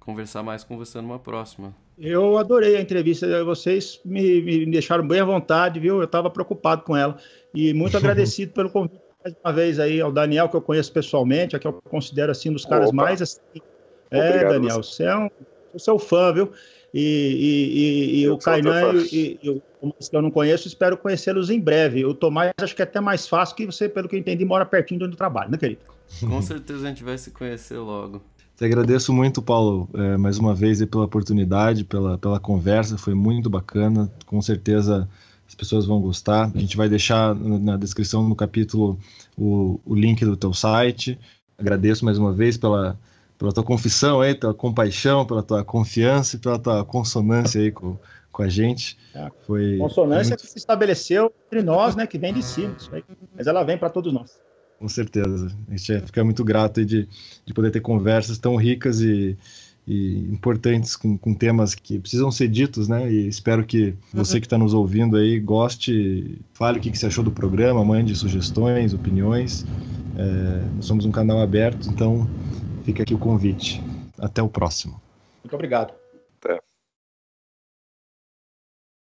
conversar 0.00 0.42
mais 0.42 0.64
com 0.64 0.78
você 0.78 1.00
numa 1.00 1.18
próxima. 1.18 1.74
Eu 1.98 2.38
adorei 2.38 2.76
a 2.76 2.80
entrevista, 2.80 3.44
vocês 3.44 4.00
me, 4.04 4.40
me 4.40 4.66
deixaram 4.66 5.06
bem 5.06 5.20
à 5.20 5.24
vontade, 5.24 5.78
viu? 5.78 5.98
Eu 5.98 6.04
estava 6.04 6.30
preocupado 6.30 6.82
com 6.82 6.96
ela 6.96 7.18
e 7.54 7.74
muito 7.74 7.96
agradecido 7.98 8.52
pelo 8.52 8.70
convite 8.70 9.03
mais 9.24 9.34
uma 9.42 9.52
vez 9.52 9.80
aí 9.80 10.00
ao 10.00 10.12
Daniel, 10.12 10.48
que 10.48 10.56
eu 10.56 10.60
conheço 10.60 10.92
pessoalmente, 10.92 11.58
que 11.58 11.66
eu 11.66 11.72
considero 11.72 12.30
assim 12.30 12.50
um 12.50 12.52
dos 12.52 12.66
caras 12.66 12.90
Opa. 12.90 12.96
mais 12.96 13.22
assim. 13.22 13.40
É, 14.10 14.28
Obrigado, 14.28 14.52
Daniel, 14.52 14.82
você 14.82 15.04
é 15.04 15.16
um. 15.16 15.30
Eu 15.72 15.80
sou 15.80 15.98
fã, 15.98 16.32
viu? 16.32 16.52
E, 16.92 17.00
e, 17.00 18.20
e, 18.20 18.20
e 18.20 18.28
o 18.28 18.38
Kainan 18.38 18.92
e, 18.94 18.98
e, 19.10 19.38
que 19.40 19.62
eu 20.12 20.22
não 20.22 20.30
conheço, 20.30 20.68
espero 20.68 20.96
conhecê-los 20.96 21.50
em 21.50 21.58
breve. 21.58 22.04
O 22.04 22.14
Tomás 22.14 22.52
acho 22.60 22.76
que 22.76 22.82
é 22.82 22.84
até 22.84 23.00
mais 23.00 23.26
fácil, 23.26 23.56
que 23.56 23.66
você, 23.66 23.88
pelo 23.88 24.08
que 24.08 24.14
eu 24.14 24.20
entendi, 24.20 24.44
mora 24.44 24.64
pertinho 24.64 25.00
do 25.00 25.06
onde 25.06 25.16
trabalho, 25.16 25.50
né, 25.50 25.58
querido? 25.58 25.80
Com 26.20 26.40
certeza 26.40 26.86
a 26.86 26.88
gente 26.88 27.02
vai 27.02 27.18
se 27.18 27.32
conhecer 27.32 27.78
logo. 27.78 28.22
Te 28.56 28.64
agradeço 28.64 29.12
muito, 29.12 29.42
Paulo, 29.42 29.88
é, 29.94 30.16
mais 30.16 30.38
uma 30.38 30.54
vez 30.54 30.84
pela 30.84 31.06
oportunidade, 31.06 31.82
pela, 31.82 32.16
pela 32.16 32.38
conversa, 32.38 32.96
foi 32.96 33.14
muito 33.14 33.50
bacana. 33.50 34.08
Com 34.26 34.40
certeza 34.40 35.08
as 35.46 35.54
pessoas 35.54 35.86
vão 35.86 36.00
gostar. 36.00 36.50
A 36.54 36.58
gente 36.58 36.76
vai 36.76 36.88
deixar 36.88 37.34
na 37.34 37.76
descrição 37.76 38.28
do 38.28 38.34
capítulo 38.34 38.98
o, 39.36 39.80
o 39.84 39.94
link 39.94 40.24
do 40.24 40.36
teu 40.36 40.52
site. 40.52 41.18
Agradeço 41.58 42.04
mais 42.04 42.18
uma 42.18 42.32
vez 42.32 42.56
pela, 42.56 42.98
pela 43.38 43.52
tua 43.52 43.62
confissão 43.62 44.20
aí, 44.20 44.34
pela 44.34 44.54
compaixão, 44.54 45.24
pela 45.24 45.42
tua 45.42 45.64
confiança 45.64 46.36
e 46.36 46.38
pela 46.38 46.58
tua 46.58 46.84
consonância 46.84 47.60
aí 47.60 47.70
com, 47.70 47.96
com 48.32 48.42
a 48.42 48.48
gente. 48.48 48.98
É, 49.14 49.30
foi, 49.46 49.78
consonância 49.78 50.30
muito... 50.30 50.40
que 50.42 50.46
se 50.48 50.58
estabeleceu 50.58 51.32
entre 51.46 51.62
nós, 51.62 51.94
né, 51.94 52.06
que 52.06 52.18
vem 52.18 52.34
de 52.34 52.42
cima, 52.42 52.74
mas 53.36 53.46
ela 53.46 53.62
vem 53.62 53.78
para 53.78 53.90
todos 53.90 54.12
nós. 54.12 54.38
Com 54.78 54.88
certeza. 54.88 55.56
A 55.68 55.76
gente 55.76 56.06
fica 56.06 56.24
muito 56.24 56.44
grato 56.44 56.84
de, 56.84 57.08
de 57.46 57.54
poder 57.54 57.70
ter 57.70 57.80
conversas 57.80 58.38
tão 58.38 58.56
ricas 58.56 59.00
e, 59.00 59.38
e 59.86 60.16
importantes 60.32 60.96
com, 60.96 61.16
com, 61.16 61.34
temas 61.34 61.74
que 61.74 61.98
precisam 61.98 62.30
ser 62.30 62.48
ditos, 62.48 62.88
né? 62.88 63.10
E 63.10 63.28
espero 63.28 63.64
que 63.64 63.94
você 64.12 64.40
que 64.40 64.46
está 64.46 64.56
nos 64.56 64.72
ouvindo 64.72 65.16
aí 65.16 65.38
goste, 65.38 66.40
fale 66.54 66.78
o 66.78 66.80
que, 66.80 66.90
que 66.90 66.98
você 66.98 67.06
achou 67.06 67.22
do 67.22 67.30
programa, 67.30 67.84
mande 67.84 68.14
sugestões, 68.16 68.94
opiniões. 68.94 69.66
É, 70.16 70.64
nós 70.76 70.86
somos 70.86 71.04
um 71.04 71.10
canal 71.10 71.40
aberto, 71.40 71.88
então 71.88 72.28
fica 72.84 73.02
aqui 73.02 73.14
o 73.14 73.18
convite. 73.18 73.82
Até 74.18 74.42
o 74.42 74.48
próximo. 74.48 75.00
Muito 75.42 75.54
obrigado. 75.54 76.03